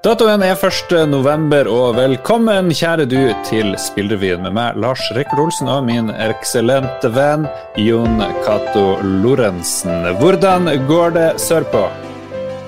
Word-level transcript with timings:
Datoen 0.00 0.40
er 0.40 0.56
1. 0.56 0.94
november, 1.12 1.68
og 1.68 1.98
velkommen, 1.98 2.70
kjære 2.72 3.04
du, 3.04 3.18
til 3.44 3.74
Spillrevyen 3.76 4.40
med 4.46 4.54
meg, 4.56 4.78
Lars 4.80 5.02
Rikard 5.12 5.42
Olsen, 5.44 5.68
og 5.68 5.84
min 5.90 6.08
eksellente 6.16 7.12
venn 7.12 7.44
Jon 7.76 8.22
Cato 8.40 8.94
Lorentzen. 9.04 10.08
Hvordan 10.22 10.72
går 10.88 11.18
det 11.18 11.28
sørpå? 11.44 11.84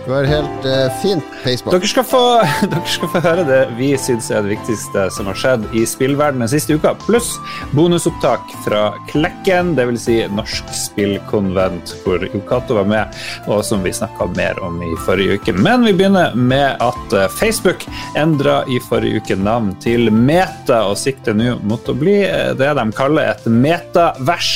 Det 0.03 0.11
går 0.11 0.25
helt 0.25 0.65
uh, 0.67 1.03
fint. 1.03 1.25
Facebook. 1.45 1.75
Dere 1.75 1.89
skal, 1.89 2.05
få, 2.05 2.23
dere 2.73 2.89
skal 2.91 3.11
få 3.13 3.21
høre 3.23 3.45
det 3.47 3.61
vi 3.79 3.93
syns 3.99 4.31
er 4.35 4.43
det 4.43 4.57
viktigste 4.57 5.05
som 5.15 5.29
har 5.31 5.39
skjedd 5.39 5.67
i 5.79 5.85
spillverdenen 5.87 6.51
siste 6.51 6.75
uka, 6.75 6.95
pluss 7.05 7.37
bonusopptak 7.77 8.51
fra 8.65 8.83
Klekken, 9.11 9.75
dvs. 9.79 10.03
Si 10.03 10.17
Norsk 10.35 10.73
Spillkonvent, 10.75 11.95
hvor 12.03 12.25
Yokato 12.27 12.81
var 12.81 12.89
med, 12.91 13.21
og 13.47 13.63
som 13.67 13.85
vi 13.87 13.93
snakka 13.95 14.27
mer 14.35 14.59
om 14.65 14.81
i 14.83 14.91
forrige 15.07 15.39
uke. 15.39 15.55
Men 15.55 15.87
vi 15.87 15.95
begynner 15.95 16.35
med 16.35 16.83
at 16.83 17.15
eh, 17.15 17.29
Facebook 17.31 17.87
endra 18.19 18.63
i 18.67 18.81
forrige 18.83 19.23
uke 19.23 19.37
navn 19.39 19.71
til 19.83 20.11
Meta, 20.11 20.83
og 20.91 20.99
sikter 20.99 21.37
nå 21.39 21.55
mot 21.63 21.87
å 21.87 21.95
bli 21.95 22.19
eh, 22.27 22.51
det 22.59 22.73
de 22.79 22.89
kaller 22.99 23.31
et 23.31 23.47
metavers, 23.47 24.51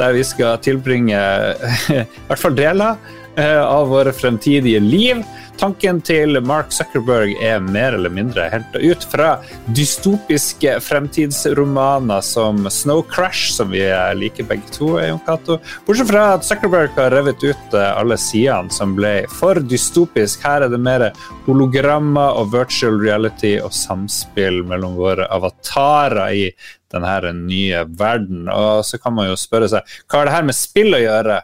der 0.00 0.18
vi 0.18 0.26
skal 0.26 0.58
tilbringe 0.64 1.22
i 2.00 2.02
hvert 2.26 2.42
fall 2.42 2.58
deler 2.58 2.98
av 3.38 3.86
våre 3.86 4.10
fremtidige 4.10 4.80
liv. 4.88 5.22
Tanken 5.58 5.98
til 6.06 6.38
Mark 6.46 6.70
Zuckerberg 6.70 7.32
er 7.42 7.58
mer 7.62 7.96
eller 7.96 8.12
mindre 8.14 8.44
henta 8.52 8.78
ut 8.78 9.02
fra 9.10 9.32
dystopiske 9.74 10.76
fremtidsromaner 10.86 12.22
som 12.22 12.62
Snow 12.70 13.02
Crash, 13.10 13.52
som 13.56 13.72
vi 13.74 13.82
liker 14.20 14.46
begge 14.46 14.70
to. 14.74 14.92
Jon 15.02 15.18
Cato. 15.26 15.58
Bortsett 15.86 16.10
fra 16.12 16.24
at 16.36 16.46
Zuckerberg 16.46 16.94
har 16.96 17.10
revet 17.16 17.42
ut 17.42 17.78
alle 17.78 18.18
sidene 18.22 18.70
som 18.74 18.94
ble 18.98 19.12
for 19.34 19.58
dystopisk. 19.58 20.46
Her 20.46 20.68
er 20.68 20.72
det 20.72 20.80
mer 20.82 21.08
hologrammer 21.48 22.38
og 22.38 22.52
virtual 22.54 23.00
reality 23.02 23.56
og 23.58 23.74
samspill 23.74 24.62
mellom 24.68 24.94
våre 24.98 25.26
avatarer 25.26 26.34
i 26.38 26.48
denne 26.92 27.32
nye 27.34 27.84
verden. 27.98 28.46
Og 28.48 28.84
så 28.86 29.00
kan 29.02 29.16
man 29.16 29.30
jo 29.30 29.38
spørre 29.38 29.68
seg 29.70 29.98
hva 30.06 30.22
har 30.22 30.28
det 30.28 30.36
her 30.38 30.48
med 30.48 30.56
spill 30.56 30.94
å 30.96 31.02
gjøre? 31.02 31.42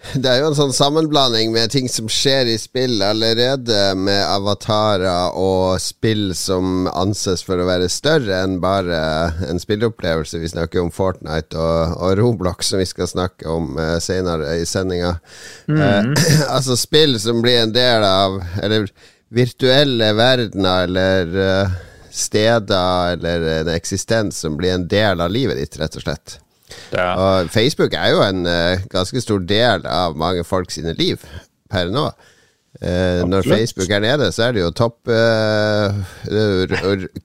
Det 0.14 0.30
er 0.30 0.40
jo 0.40 0.48
en 0.48 0.56
sånn 0.56 0.72
sammenblanding 0.72 1.52
med 1.52 1.72
ting 1.74 1.88
som 1.92 2.08
skjer 2.10 2.48
i 2.48 2.56
spill 2.58 3.02
allerede, 3.04 3.92
med 4.00 4.22
avatarer 4.24 5.36
og 5.36 5.76
spill 5.82 6.32
som 6.36 6.88
anses 6.88 7.44
for 7.44 7.60
å 7.60 7.68
være 7.68 7.90
større 7.92 8.40
enn 8.44 8.58
bare 8.62 9.00
en 9.48 9.60
spilleopplevelse. 9.60 10.40
Vi 10.40 10.52
snakker 10.54 10.80
om 10.82 10.92
Fortnite 10.94 11.58
og, 11.60 11.98
og 12.00 12.16
Roblox, 12.20 12.72
som 12.72 12.80
vi 12.80 12.88
skal 12.88 13.10
snakke 13.10 13.48
om 13.50 13.76
uh, 13.76 13.98
senere 14.00 14.56
i 14.62 14.66
sendinga. 14.66 15.18
Mm 15.68 15.80
-hmm. 15.80 16.12
uh, 16.16 16.56
altså 16.56 16.76
spill 16.76 17.20
som 17.20 17.42
blir 17.42 17.60
en 17.62 17.72
del 17.72 18.04
av 18.04 18.42
Eller 18.62 18.88
virtuelle 19.28 20.12
verdener 20.12 20.84
eller 20.84 21.36
uh, 21.36 21.70
steder 22.10 23.12
eller 23.12 23.60
en 23.60 23.68
eksistens 23.68 24.38
som 24.38 24.56
blir 24.56 24.72
en 24.74 24.88
del 24.88 25.20
av 25.20 25.30
livet 25.30 25.56
ditt, 25.56 25.78
rett 25.78 25.96
og 25.96 26.02
slett. 26.02 26.40
Ja. 26.92 27.14
Og 27.14 27.50
Facebook 27.50 27.94
er 27.94 28.10
jo 28.14 28.22
en 28.24 28.44
uh, 28.46 28.82
ganske 28.90 29.20
stor 29.22 29.38
del 29.38 29.86
av 29.86 30.18
mange 30.18 30.44
folk 30.44 30.70
sine 30.74 30.94
liv 30.98 31.22
per 31.70 31.90
nå. 31.92 32.10
Uh, 32.80 33.26
når 33.26 33.42
Facebook 33.48 33.90
er 33.90 34.04
nede, 34.04 34.30
så 34.32 34.48
er 34.48 34.52
det 34.56 34.62
jo 34.62 34.70
topp 34.70 35.10
uh, 35.10 35.94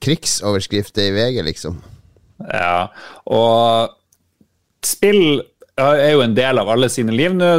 krigsoverskrifter 0.01 1.09
i 1.09 1.13
VG, 1.15 1.43
liksom. 1.45 1.77
Ja, 2.51 2.87
og 3.25 3.93
spill 4.85 5.41
er 5.81 6.13
jo 6.13 6.21
en 6.23 6.35
del 6.35 6.59
av 6.61 6.69
alle 6.71 6.87
sine 6.91 7.11
liv 7.11 7.33
nå. 7.35 7.49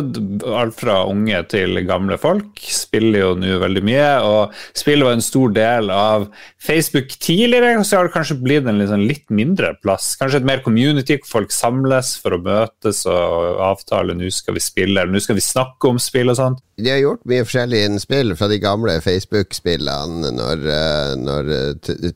Alt 0.56 0.78
fra 0.81 1.03
unge 1.11 1.36
til 1.53 1.77
gamle 1.84 2.17
folk 2.20 2.62
spiller 2.72 3.20
jo 3.20 3.31
nå 3.36 3.59
veldig 3.61 3.83
mye. 3.84 4.09
Og 4.25 4.55
spill 4.77 5.05
var 5.05 5.17
en 5.17 5.25
stor 5.25 5.53
del 5.56 5.92
av 5.92 6.25
Facebook 6.67 7.12
tidligere, 7.20 7.84
så 7.84 8.00
har 8.00 8.09
det 8.09 8.14
kanskje 8.17 8.39
blitt 8.41 8.67
en 8.67 8.81
liksom 8.81 9.05
litt 9.05 9.27
mindre 9.28 9.75
plass. 9.83 10.14
Kanskje 10.19 10.41
et 10.41 10.48
mer 10.48 10.64
community 10.64 11.19
hvor 11.20 11.42
folk 11.42 11.55
samles 11.55 12.15
for 12.22 12.38
å 12.38 12.43
møtes 12.43 13.05
og 13.10 13.60
avtale 13.69 14.16
nå 14.16 14.32
skal 14.32 14.56
vi 14.56 14.65
spille, 14.65 14.97
eller 14.97 15.12
nå 15.12 15.22
skal 15.22 15.37
vi 15.37 15.44
snakke 15.44 15.93
om 15.93 16.00
spill 16.03 16.32
og 16.32 16.41
sånt. 16.41 16.62
De 16.81 16.91
har 16.93 17.00
gjort 17.00 17.25
mye 17.28 17.44
forskjellig 17.44 17.84
innen 17.84 18.03
spill 18.03 18.34
fra 18.37 18.49
de 18.53 18.60
gamle 18.60 18.99
Facebook-spillene, 19.05 20.32
når, 20.37 20.66
eh, 20.72 21.15
når 21.21 21.53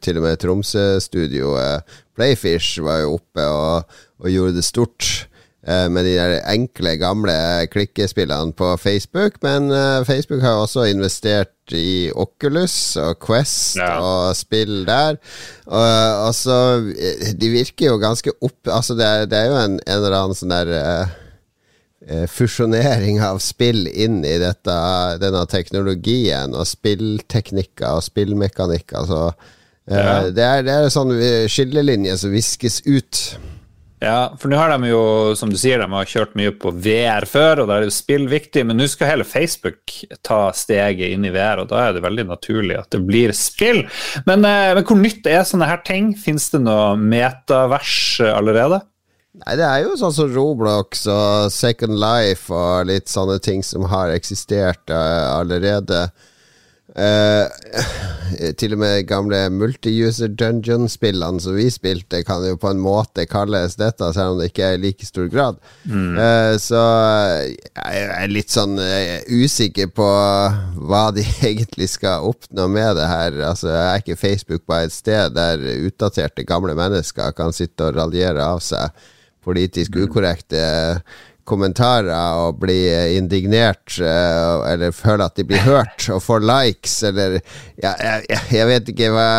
til 0.00 0.20
og 0.20 0.26
med 0.26 0.40
Tromsø-studioet 0.40 1.98
Playfish 2.16 2.82
var 2.84 3.04
jo 3.04 3.16
oppe 3.16 3.44
og, 3.48 4.00
og 4.20 4.32
gjorde 4.32 4.58
det 4.58 4.66
stort. 4.66 5.29
Eh, 5.70 5.86
med 5.92 6.06
de 6.06 6.16
der 6.16 6.40
enkle, 6.50 6.96
gamle 6.98 7.34
klikkespillene 7.70 8.54
på 8.56 8.72
Facebook. 8.80 9.38
Men 9.44 9.70
uh, 9.70 10.02
Facebook 10.06 10.42
har 10.42 10.62
også 10.62 10.88
investert 10.90 11.74
i 11.76 12.10
Oculus 12.10 12.96
og 12.98 13.20
Quest 13.22 13.76
ja. 13.78 13.92
og 14.00 14.36
spill 14.36 14.82
der. 14.88 15.20
Og, 15.66 15.90
og, 16.26 16.34
så 16.34 16.56
De 17.38 17.50
virker 17.52 17.92
jo 17.92 18.00
ganske 18.02 18.32
opp 18.40 18.66
Altså, 18.66 18.96
det 18.98 19.06
er, 19.06 19.28
det 19.30 19.38
er 19.38 19.50
jo 19.52 19.60
en, 19.60 19.76
en, 19.78 19.92
eller 19.98 20.16
annen 20.18 20.38
sånn 20.38 20.56
der 20.56 20.72
uh, 20.74 22.24
fusjonering 22.32 23.20
av 23.22 23.38
spill 23.44 23.84
inn 23.86 24.24
i 24.24 24.34
dette, 24.40 24.74
denne 25.22 25.44
teknologien, 25.52 26.56
og 26.56 26.66
spillteknikker 26.66 28.00
og 28.00 28.02
spillmekanikker. 28.08 29.04
Altså, 29.04 29.52
ja. 29.86 30.18
det, 30.32 30.42
er, 30.42 30.66
det 30.66 30.74
er 30.74 30.88
en 30.88 30.96
sånn 30.96 31.14
skillelinje 31.52 32.16
som 32.24 32.34
viskes 32.34 32.80
ut. 32.88 33.22
Ja, 34.00 34.32
for 34.40 34.48
nå 34.48 34.56
har 34.56 34.70
de 34.72 34.88
jo, 34.88 35.00
som 35.36 35.50
du 35.52 35.58
sier, 35.60 35.82
de 35.82 35.92
har 35.92 36.08
kjørt 36.08 36.32
mye 36.38 36.54
på 36.56 36.72
VR 36.72 37.26
før, 37.28 37.60
og 37.62 37.68
da 37.68 37.76
er 37.76 37.84
jo 37.84 37.92
spill 37.92 38.24
viktig, 38.30 38.62
men 38.64 38.80
nå 38.80 38.86
skal 38.88 39.10
hele 39.12 39.26
Facebook 39.28 39.92
ta 40.24 40.46
steget 40.56 41.12
inn 41.12 41.26
i 41.28 41.32
VR, 41.34 41.60
og 41.60 41.68
da 41.68 41.82
er 41.84 41.96
det 41.96 42.04
veldig 42.06 42.24
naturlig 42.30 42.78
at 42.80 42.88
det 42.96 43.02
blir 43.04 43.34
spill. 43.36 43.82
Men, 44.24 44.46
eh, 44.48 44.72
men 44.78 44.86
hvor 44.88 44.96
nytt 44.96 45.28
er 45.28 45.44
sånne 45.44 45.68
her 45.68 45.84
ting? 45.84 46.14
Fins 46.16 46.48
det 46.54 46.62
noe 46.64 46.94
metavers 46.96 48.00
allerede? 48.24 48.80
Nei, 49.40 49.54
det 49.60 49.66
er 49.68 49.84
jo 49.84 49.94
sånn 50.00 50.14
som 50.16 50.32
Roblox 50.32 51.04
og 51.12 51.52
Second 51.54 51.94
Life 52.00 52.50
og 52.50 52.88
litt 52.88 53.12
sånne 53.12 53.36
ting 53.44 53.62
som 53.62 53.84
har 53.92 54.10
eksistert 54.16 54.90
uh, 54.90 55.36
allerede. 55.36 56.08
Uh, 56.90 57.46
til 58.58 58.74
og 58.74 58.80
med 58.82 59.04
gamle 59.06 59.44
multi-user 59.54 60.32
dungeon-spillene 60.34 61.42
som 61.42 61.54
vi 61.54 61.68
spilte, 61.70 62.22
kan 62.26 62.42
jo 62.46 62.58
på 62.60 62.72
en 62.72 62.82
måte 62.82 63.26
kalles 63.30 63.76
dette, 63.78 64.08
selv 64.16 64.34
om 64.34 64.40
det 64.40 64.50
ikke 64.50 64.66
er 64.66 64.78
i 64.78 64.82
like 64.82 65.06
stor 65.06 65.28
grad. 65.30 65.60
Mm. 65.84 66.18
Uh, 66.18 66.54
så 66.62 66.80
jeg 67.46 68.02
er 68.08 68.32
litt 68.32 68.50
sånn 68.54 68.74
uh, 68.80 69.22
usikker 69.30 69.92
på 69.94 70.08
hva 70.90 71.04
de 71.14 71.24
egentlig 71.50 71.92
skal 71.94 72.26
oppnå 72.32 72.66
med 72.72 72.98
det 72.98 73.06
her. 73.10 73.38
Altså, 73.52 73.70
jeg 73.70 73.86
er 73.86 74.04
ikke 74.04 74.20
Facebook 74.24 74.66
på 74.66 74.80
et 74.80 74.94
sted 74.94 75.38
der 75.38 75.62
utdaterte 75.86 76.46
gamle 76.48 76.74
mennesker 76.78 77.34
kan 77.36 77.54
sitte 77.54 77.90
og 77.90 77.98
raljere 78.00 78.44
av 78.44 78.62
seg 78.64 78.90
politisk 79.44 79.94
mm. 79.96 80.02
Kommentarer 81.50 82.38
og 82.40 82.60
blir 82.62 83.16
indignert, 83.18 83.98
uh, 83.98 84.62
eller 84.70 84.94
føler 84.94 85.26
at 85.26 85.36
de 85.38 85.46
blir 85.48 85.62
hørt 85.66 86.06
og 86.12 86.22
får 86.24 86.46
likes, 86.46 86.96
eller 87.10 87.38
ja, 87.82 87.94
jeg, 87.98 88.40
jeg, 88.54 88.68
vet 88.70 88.90
ikke 88.94 89.10
hva, 89.14 89.30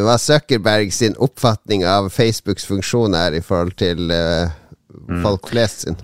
hva 0.00 0.18
Zuckerberg 0.22 0.94
sin 0.94 1.16
oppfatning 1.22 1.84
av 1.88 2.10
Facebooks 2.14 2.66
funksjon 2.68 3.16
er 3.18 3.38
i 3.38 3.44
forhold 3.44 3.76
til 3.80 4.10
uh, 4.10 4.48
folk 5.22 5.52
flest 5.52 5.86
sin. 5.86 6.00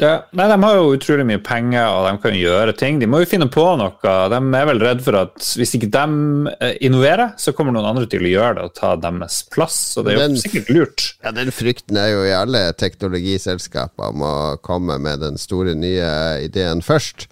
Det, 0.00 0.10
nei, 0.32 0.46
De 0.48 0.56
har 0.62 0.78
jo 0.78 0.92
utrolig 0.94 1.26
mye 1.28 1.40
penger 1.44 1.84
og 1.92 2.06
de 2.06 2.12
kan 2.22 2.36
gjøre 2.36 2.74
ting. 2.78 3.00
De 3.02 3.08
må 3.10 3.20
jo 3.20 3.28
finne 3.28 3.50
på 3.52 3.64
noe. 3.76 4.14
De 4.32 4.38
er 4.40 4.68
vel 4.70 4.80
redd 4.80 5.02
for 5.04 5.18
at 5.20 5.50
hvis 5.60 5.74
ikke 5.76 5.90
de 5.92 6.54
eh, 6.56 6.78
innoverer, 6.88 7.34
så 7.40 7.52
kommer 7.56 7.76
noen 7.76 7.90
andre 7.90 8.08
til 8.08 8.24
å 8.24 8.30
gjøre 8.32 8.54
det 8.56 8.68
og 8.70 8.76
ta 8.78 8.94
deres 9.00 9.42
plass. 9.52 9.76
Så 9.94 10.04
det 10.06 10.14
er 10.14 10.22
den, 10.24 10.38
jo 10.38 10.44
sikkert 10.46 10.72
lurt. 10.72 11.10
Ja, 11.20 11.34
Den 11.36 11.52
frykten 11.52 12.00
er 12.00 12.14
jo 12.14 12.22
i 12.24 12.32
alle 12.36 12.70
teknologiselskaper 12.80 14.14
om 14.14 14.24
å 14.24 14.38
komme 14.64 14.96
med 15.02 15.20
den 15.26 15.36
store 15.40 15.76
nye 15.76 16.08
ideen 16.46 16.80
først. 16.84 17.28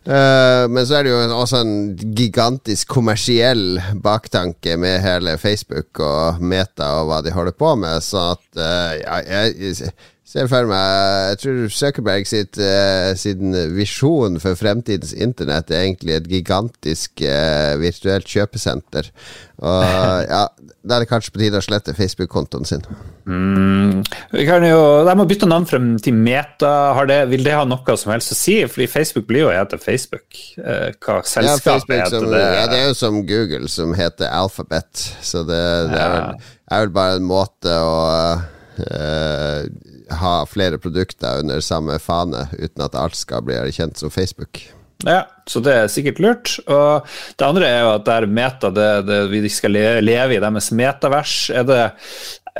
Uh, 0.00 0.64
men 0.72 0.86
så 0.88 0.96
er 0.96 1.04
det 1.04 1.10
jo 1.12 1.18
også 1.36 1.58
en 1.60 1.74
gigantisk 2.16 2.88
kommersiell 2.88 3.82
baktanke 4.00 4.78
med 4.80 5.02
hele 5.04 5.34
Facebook 5.38 6.00
og 6.00 6.40
Meta 6.40 6.88
og 7.02 7.10
hva 7.10 7.18
de 7.26 7.34
holder 7.34 7.52
på 7.52 7.74
med, 7.82 8.00
så 8.00 8.30
at 8.32 8.46
uh, 8.56 8.94
ja, 8.96 9.18
jeg, 9.28 9.90
ser 10.30 10.50
for 10.50 10.68
meg 10.70 10.86
Jeg 11.32 11.40
tror 11.42 11.60
Zuckerberg 11.74 12.28
sitt, 12.28 12.60
uh, 12.62 13.10
sin 13.18 13.54
visjon 13.74 14.38
for 14.42 14.58
fremtidens 14.58 15.14
internett 15.16 15.72
er 15.72 15.86
egentlig 15.88 16.16
et 16.18 16.30
gigantisk 16.30 17.24
uh, 17.24 17.74
virtuelt 17.80 18.28
kjøpesenter. 18.30 19.10
Og 19.60 19.82
ja, 20.34 20.44
da 20.80 20.96
er 20.96 21.04
det 21.04 21.10
kanskje 21.10 21.34
på 21.34 21.42
tide 21.42 21.60
å 21.60 21.64
slette 21.64 21.94
Facebook-kontoen 21.96 22.68
sin. 22.68 22.84
Mm. 23.28 24.00
Jo, 24.38 24.84
de 25.06 25.16
må 25.18 25.26
bytte 25.28 25.48
navn 25.50 25.66
frem 25.68 25.90
til 26.02 26.16
Meta. 26.16 26.72
Det, 27.10 27.18
vil 27.32 27.44
det 27.44 27.56
ha 27.58 27.66
noe 27.68 27.96
som 28.00 28.14
helst 28.14 28.32
å 28.34 28.38
si? 28.38 28.56
Fordi 28.70 28.88
Facebook 28.90 29.28
blir 29.28 29.44
jo 29.44 29.52
hete 29.52 29.80
Facebook. 29.82 30.40
Uh, 30.56 30.88
hva 31.02 31.20
selskapet 31.26 31.96
ja, 31.96 32.06
heter 32.06 32.16
som, 32.16 32.30
det? 32.32 32.46
Ja, 32.46 32.64
det 32.70 32.80
er 32.80 32.88
jo 32.88 32.96
som 33.02 33.20
Google, 33.28 33.68
som 33.72 33.92
heter 33.98 34.30
Alphabet. 34.30 35.04
Så 35.26 35.44
det, 35.48 35.60
det 35.90 36.00
er, 36.00 36.16
vel, 36.16 36.50
er, 36.70 36.86
vel, 36.86 36.96
bare 36.96 37.20
en 37.20 37.30
måte 37.34 37.76
å 37.82 38.00
ha 40.20 40.34
flere 40.48 40.78
produkter 40.82 41.40
under 41.42 41.62
samme 41.64 41.98
fane, 42.02 42.46
uten 42.58 42.84
at 42.84 42.98
alt 42.98 43.18
skal 43.18 43.44
bli 43.46 43.58
erkjent 43.58 44.00
som 44.00 44.12
Facebook. 44.12 44.62
Ja, 45.06 45.24
så 45.48 45.62
det 45.64 45.74
er 45.74 45.90
sikkert 45.92 46.20
lurt. 46.20 46.54
Og 46.68 47.08
det 47.38 47.46
andre 47.46 47.68
er 47.68 47.80
jo 47.84 47.94
at 47.94 48.06
der 48.08 48.28
meta, 48.28 48.70
det, 48.74 48.90
det, 49.08 49.20
vi 49.32 49.42
skal 49.52 49.74
leve, 49.74 50.36
i 50.36 50.42
deres 50.42 50.70
metavers. 50.76 51.34
Er 51.56 51.64
det 51.68 51.80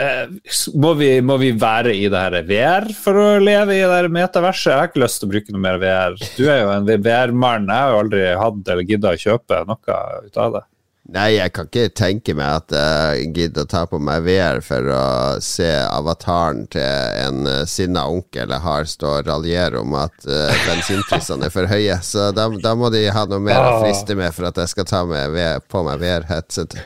eh, 0.00 0.24
må, 0.72 0.94
vi, 0.96 1.12
må, 1.24 1.36
vi, 1.42 1.52
være 1.60 1.94
i 1.96 2.08
det 2.12 2.24
her 2.24 2.38
VR 2.48 2.88
for 2.96 3.20
å 3.20 3.28
leve 3.42 3.76
i 3.76 3.84
det 3.84 3.92
her 3.92 4.10
metaverset? 4.12 4.72
Jeg 4.72 4.80
har 4.80 4.90
ikke 4.90 5.04
lyst 5.04 5.20
til 5.20 5.28
å 5.28 5.34
bruke 5.34 5.54
noe 5.54 5.64
mer 5.66 5.80
VR. 5.82 6.18
Du 6.38 6.44
er 6.48 6.62
jo 6.62 6.74
en 6.74 6.88
VR-mann. 6.88 7.68
Jeg 7.68 7.76
har 7.76 7.94
jo 7.94 8.02
aldri 8.06 8.26
hatt 8.44 8.74
eller 8.74 8.88
gidda 8.88 9.14
å 9.14 9.24
kjøpe 9.26 9.64
noe 9.68 10.02
ut 10.24 10.44
av 10.46 10.58
det. 10.58 10.66
Nei, 11.10 11.32
jeg 11.34 11.50
kan 11.56 11.66
ikke 11.66 11.90
tenke 11.98 12.34
meg 12.38 12.60
at 12.60 12.74
jeg 12.76 13.30
gidder 13.34 13.64
å 13.66 13.70
ta 13.70 13.80
på 13.90 13.98
meg 13.98 14.22
VR 14.28 14.60
for 14.62 14.90
å 14.94 15.06
se 15.42 15.66
avataren 15.82 16.68
til 16.70 17.16
en 17.18 17.48
uh, 17.48 17.64
sinna 17.66 18.04
onkel 18.06 18.54
jeg 18.54 18.62
har 18.62 18.86
stå 18.86 19.16
og 19.16 19.26
raljere 19.26 19.82
om 19.82 19.96
at 19.98 20.14
uh, 20.28 20.54
bensinprisene 20.68 21.48
er 21.48 21.54
for 21.54 21.66
høye. 21.70 21.98
Så 22.06 22.30
da, 22.36 22.46
da, 22.62 22.76
må 22.78 22.92
de 22.94 23.08
ha 23.10 23.26
noe 23.26 23.42
mer 23.42 23.58
å 23.58 23.74
ah. 23.74 23.82
friste 23.82 24.14
med 24.14 24.30
for 24.36 24.52
at 24.52 24.62
jeg 24.62 24.70
skal 24.76 24.86
ta 24.86 25.02
med, 25.08 25.66
på 25.66 25.82
meg 25.88 25.98
VR-headset. 26.04 26.78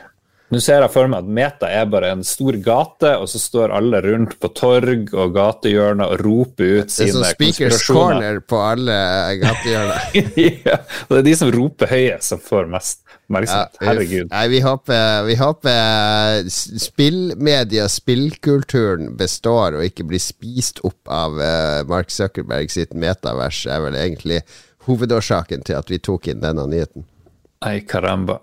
Nå 0.55 0.61
ser 0.63 0.79
jeg 0.85 0.91
for 0.93 1.11
meg 1.11 1.25
at 1.25 1.31
Meta 1.35 1.67
er 1.67 1.87
bare 1.91 2.13
en 2.15 2.21
stor 2.23 2.55
gate, 2.63 3.09
og 3.19 3.27
så 3.27 3.41
står 3.41 3.73
alle 3.75 3.99
rundt 4.05 4.37
på 4.39 4.49
torg 4.55 5.11
og 5.11 5.33
gatehjørner 5.35 6.13
og 6.13 6.21
roper 6.23 6.79
ut 6.79 6.93
sine 6.93 7.11
konspirasjoner. 7.11 7.25
Det 7.25 7.25
er 7.25 7.25
sånn 7.25 7.25
Speakers 7.33 7.87
Corner 7.89 8.39
på 8.47 8.61
alle 8.63 8.99
gatehjørner. 9.41 10.05
ja, 10.69 10.77
og 11.07 11.11
det 11.11 11.19
er 11.19 11.27
de 11.27 11.35
som 11.41 11.51
roper 11.57 11.91
høyest, 11.91 12.29
som 12.31 12.43
får 12.45 12.71
mest 12.71 13.01
oppmerksomhet. 13.25 13.75
Ja, 13.81 13.89
Herregud. 13.89 14.31
Nei, 14.31 14.47
vi 14.47 14.61
håper, 14.63 15.23
vi 15.27 15.35
håper 15.35 16.49
spillmedia, 16.87 17.89
spillkulturen, 17.91 19.11
består 19.17 19.75
og 19.75 19.85
ikke 19.85 20.07
blir 20.07 20.23
spist 20.23 20.79
opp 20.87 21.11
av 21.11 21.35
uh, 21.41 21.83
Mark 21.89 22.13
Zuckerberg 22.13 22.71
sitt 22.71 22.95
metavers, 22.95 23.65
er 23.67 23.83
vel 23.89 23.99
egentlig 23.99 24.41
hovedårsaken 24.87 25.67
til 25.67 25.83
at 25.83 25.91
vi 25.91 25.99
tok 25.99 26.31
inn 26.31 26.43
denne 26.43 26.67
nyheten. 26.69 27.03
Ei 27.65 27.81
caramba. 27.87 28.39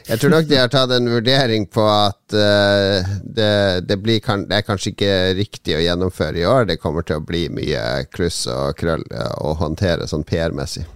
jeg 0.08 0.20
tror 0.20 0.32
nok 0.32 0.48
de 0.48 0.56
har 0.56 0.70
tatt 0.72 0.92
en 0.96 1.08
vurdering 1.10 1.66
på 1.70 1.84
at 1.84 2.34
uh, 2.34 3.04
det, 3.22 3.52
det, 3.88 3.98
blir, 4.00 4.20
det, 4.20 4.56
er 4.56 4.66
kanskje 4.66 4.94
ikke 4.94 5.14
riktig 5.38 5.76
å 5.76 5.82
gjennomføre 5.84 6.40
i 6.40 6.46
år. 6.48 6.68
Det 6.70 6.78
kommer 6.80 7.04
til 7.04 7.20
å 7.20 7.24
bli 7.24 7.46
mye 7.52 7.84
kluss 8.12 8.46
og 8.52 8.78
krøll 8.80 9.04
uh, 9.12 9.34
å 9.44 9.54
håndtere 9.60 10.08
sånn 10.08 10.24
PR-messig. 10.28 10.86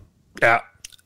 Ja, 0.41 0.59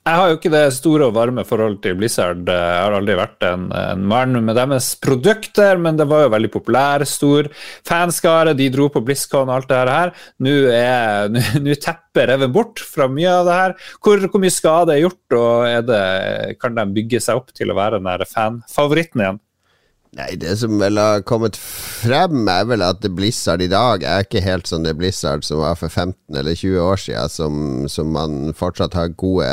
jeg 0.07 0.19
har 0.21 0.29
jo 0.31 0.37
ikke 0.37 0.51
det 0.53 0.63
store 0.77 1.09
og 1.09 1.17
varme 1.17 1.43
forholdet 1.47 1.81
til 1.83 1.97
Blizzard. 1.99 2.45
Jeg 2.47 2.77
har 2.79 2.95
aldri 2.95 3.17
vært 3.19 3.43
en, 3.49 3.65
en 3.75 4.05
mann 4.07 4.39
med 4.39 4.55
deres 4.55 4.93
produkter, 5.03 5.81
men 5.83 5.99
det 5.99 6.07
var 6.07 6.23
jo 6.23 6.33
veldig 6.37 6.51
populær, 6.55 7.03
stor 7.11 7.49
fanskare. 7.89 8.55
De 8.55 8.69
dro 8.71 8.87
på 8.93 9.03
BlizzCon 9.03 9.51
og 9.51 9.57
alt 9.57 9.73
det 9.73 9.81
her. 9.91 10.13
Nå 10.47 10.55
er 10.71 11.33
nå 11.65 11.75
teppet 11.83 12.31
revet 12.31 12.55
bort 12.55 12.85
fra 12.87 13.11
mye 13.11 13.33
av 13.33 13.51
det 13.51 13.59
her. 13.59 13.75
Hvor, 13.99 14.23
hvor 14.31 14.45
mye 14.45 14.55
skade 14.55 14.95
er 14.95 15.03
gjort, 15.03 15.39
og 15.41 15.91
det, 15.91 16.05
kan 16.63 16.79
de 16.79 16.87
bygge 17.01 17.23
seg 17.27 17.43
opp 17.43 17.51
til 17.57 17.75
å 17.75 17.79
være 17.81 17.99
den 17.99 18.31
fanfavoritten 18.31 19.27
igjen? 19.27 19.43
Nei, 20.17 20.31
det 20.41 20.55
som 20.57 20.79
vel 20.81 20.97
har 20.97 21.21
kommet 21.29 21.59
frem, 21.61 22.47
er 22.49 22.65
vel 22.71 22.81
at 22.87 23.05
Blizzard 23.13 23.61
i 23.61 23.69
dag 23.69 24.01
er 24.01 24.25
ikke 24.25 24.41
helt 24.41 24.69
som 24.71 24.85
det 24.87 24.95
Blizzard 24.97 25.45
som 25.45 25.61
var 25.61 25.77
for 25.77 25.93
15 25.93 26.39
eller 26.41 26.57
20 26.57 26.81
år 26.81 27.03
siden, 27.03 27.33
som, 27.35 27.59
som 27.93 28.15
man 28.15 28.55
fortsatt 28.57 28.97
har 28.97 29.13
gode 29.21 29.51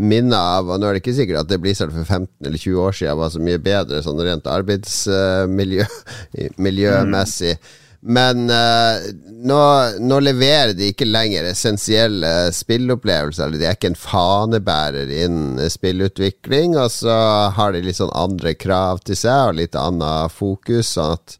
minner 0.00 0.38
av. 0.40 0.70
Og 0.72 0.80
nå 0.80 0.88
er 0.88 0.96
det 0.96 1.02
ikke 1.02 1.18
sikkert 1.18 1.42
at 1.42 1.50
det 1.52 1.60
Blizzard 1.60 1.92
for 1.92 2.08
15 2.08 2.48
eller 2.48 2.62
20 2.62 2.80
år 2.86 2.96
siden 2.96 3.20
var 3.20 3.34
så 3.34 3.42
mye 3.44 3.60
bedre 3.60 4.00
sånn 4.06 4.22
rent 4.24 4.48
arbeidsmiljø 4.48 5.88
miljømessig. 6.68 7.58
Mm. 7.60 7.74
Men 8.06 8.50
uh, 8.50 9.02
nå, 9.26 9.62
nå, 9.98 10.18
leverer 10.22 10.76
de 10.78 10.92
ikke 10.92 11.08
lenger 11.08 11.48
essensielle 11.50 12.52
spillopplevelser. 12.54 13.48
Eller 13.48 13.62
De 13.62 13.66
er 13.66 13.78
ikke 13.78 13.90
en 13.90 13.98
fanebærer 13.98 15.10
innen 15.24 15.58
spillutvikling. 15.72 16.76
Og 16.78 16.92
så 16.94 17.16
har 17.56 17.74
de 17.74 17.82
litt 17.82 17.98
sånn 17.98 18.14
andre 18.14 18.54
krav 18.54 19.02
til 19.06 19.18
seg 19.18 19.50
og 19.50 19.58
litt 19.58 19.74
annet 19.80 20.30
fokus. 20.34 20.94
Sånn 20.94 21.16
at 21.16 21.36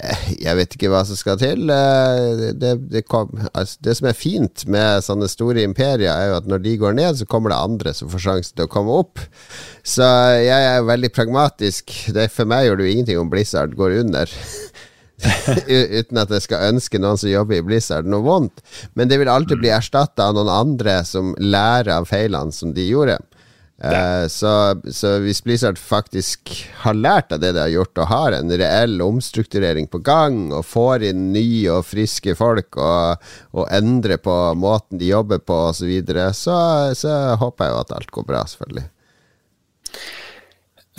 uh, 0.00 0.26
jeg 0.40 0.56
vet 0.62 0.78
ikke 0.78 0.92
hva 0.94 1.04
som 1.04 1.20
skal 1.20 1.36
til. 1.42 1.68
Uh, 1.68 2.48
det, 2.56 2.74
det, 2.96 3.04
kom, 3.04 3.36
altså, 3.52 3.76
det, 3.84 3.98
som 4.00 4.08
er 4.08 4.16
fint 4.16 4.64
med 4.72 5.04
sånne 5.04 5.28
store 5.28 5.68
imperier, 5.68 6.14
er 6.14 6.32
jo 6.32 6.40
at 6.40 6.48
når 6.48 6.64
de 6.64 6.76
går 6.80 6.96
ned, 6.96 7.20
så 7.20 7.28
kommer 7.28 7.52
det 7.52 7.60
andre 7.60 7.92
som 7.98 8.08
får 8.08 8.24
sjansen 8.24 8.56
til 8.56 8.70
å 8.70 8.72
komme 8.72 9.02
opp. 9.04 9.20
Så 9.84 10.08
jeg 10.40 10.72
er 10.72 10.88
veldig 10.88 11.12
pragmatisk. 11.12 11.92
Det, 12.16 12.30
for 12.32 12.48
meg 12.48 12.70
gjør 12.70 12.80
det 12.80 12.88
jo 12.88 12.94
ingenting 12.96 13.20
om 13.20 13.32
Blizzard 13.32 13.76
går 13.76 14.00
under. 14.00 14.32
Uten 16.00 16.20
at 16.22 16.32
jeg 16.34 16.46
skal 16.46 16.70
ønske 16.70 17.00
noen 17.00 17.18
som 17.20 17.30
jobber 17.30 17.58
i 17.58 17.64
Blizzard 17.64 18.08
noe 18.08 18.24
vondt. 18.24 18.62
Men 18.98 19.10
det 19.10 19.20
vil 19.20 19.30
alltid 19.32 19.60
bli 19.60 19.72
erstatta 19.74 20.30
av 20.30 20.38
noen 20.38 20.52
andre 20.52 21.00
som 21.08 21.34
lærer 21.38 21.92
av 21.98 22.08
feilene 22.10 22.54
som 22.54 22.74
de 22.76 22.88
gjorde. 22.88 23.18
Uh, 23.80 24.28
så, 24.28 24.76
så, 24.92 25.14
hvis 25.24 25.40
Blizzard 25.40 25.78
faktisk 25.80 26.50
har 26.82 26.98
lært 26.98 27.32
av 27.32 27.40
det 27.40 27.54
de 27.56 27.62
har 27.62 27.72
gjort, 27.72 27.96
og 27.96 28.10
har 28.10 28.36
en 28.36 28.52
reell 28.52 29.00
omstrukturering 29.00 29.88
på 29.88 30.02
gang, 30.04 30.50
og 30.52 30.66
får 30.68 31.06
inn 31.08 31.30
nye 31.32 31.78
og 31.78 31.86
friske 31.88 32.36
folk, 32.36 32.76
og, 32.76 33.30
og 33.56 33.70
endrer 33.72 34.20
på 34.20 34.36
måten 34.60 35.00
de 35.00 35.08
jobber 35.14 35.40
på 35.40 35.56
osv., 35.70 35.80
så, 35.80 35.88
videre, 35.88 36.30
så 36.36 36.56
så 36.92 37.14
håper 37.40 37.66
jeg 37.66 37.72
jo 37.72 37.80
at 37.80 37.94
alt 37.96 38.12
går 38.12 38.28
bra, 38.28 38.44
selvfølgelig. 38.52 38.88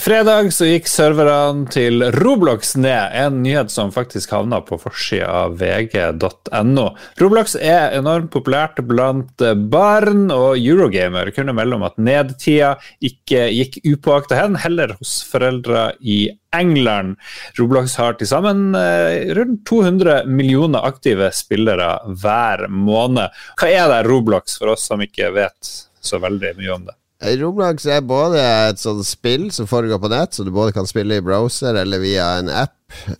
Fredag 0.01 0.47
så 0.49 0.65
gikk 0.65 0.87
serverne 0.89 1.67
til 1.69 2.01
Roblox 2.15 2.71
ned, 2.73 3.11
en 3.13 3.35
nyhet 3.43 3.69
som 3.69 3.91
faktisk 3.93 4.31
havna 4.33 4.57
på 4.65 4.79
forsida 4.81 5.27
av 5.43 5.59
vg.no. 5.59 6.85
Roblox 7.21 7.53
er 7.59 7.93
enormt 7.99 8.31
populært 8.33 8.79
blant 8.89 9.43
barn, 9.69 10.23
og 10.33 10.57
Eurogamer 10.57 11.29
kunne 11.35 11.53
melde 11.53 11.77
om 11.77 11.85
at 11.85 12.01
nedtida 12.01 12.71
ikke 12.97 13.43
gikk 13.53 13.77
upåakta 13.91 14.39
hen, 14.39 14.57
heller 14.63 14.95
hos 14.97 15.19
foreldre 15.29 15.91
i 16.01 16.23
England. 16.57 17.19
Roblox 17.59 17.93
har 18.01 18.17
til 18.17 18.31
sammen 18.31 18.71
eh, 18.79 19.29
rundt 19.37 19.67
200 19.69 20.23
millioner 20.25 20.81
aktive 20.81 21.29
spillere 21.37 21.91
hver 22.23 22.65
måned. 22.73 23.37
Hva 23.53 23.69
er 23.69 23.93
det 23.93 24.01
Roblox, 24.09 24.57
for 24.57 24.73
oss 24.73 24.89
som 24.89 25.05
ikke 25.05 25.29
vet 25.37 25.75
så 26.01 26.17
veldig 26.25 26.55
mye 26.57 26.73
om 26.79 26.89
det? 26.89 26.97
Roblox 27.21 27.85
er 27.85 28.01
både 28.01 28.41
et 28.41 28.81
sånt 28.81 29.05
spill 29.05 29.51
som 29.53 29.67
foregår 29.69 29.99
på 30.01 30.09
nett, 30.09 30.33
så 30.33 30.45
du 30.45 30.49
både 30.53 30.73
kan 30.73 30.87
spille 30.89 31.19
i 31.19 31.25
browser 31.25 31.77
eller 31.83 32.01
via 32.01 32.31
en 32.39 32.49
app. 32.49 32.77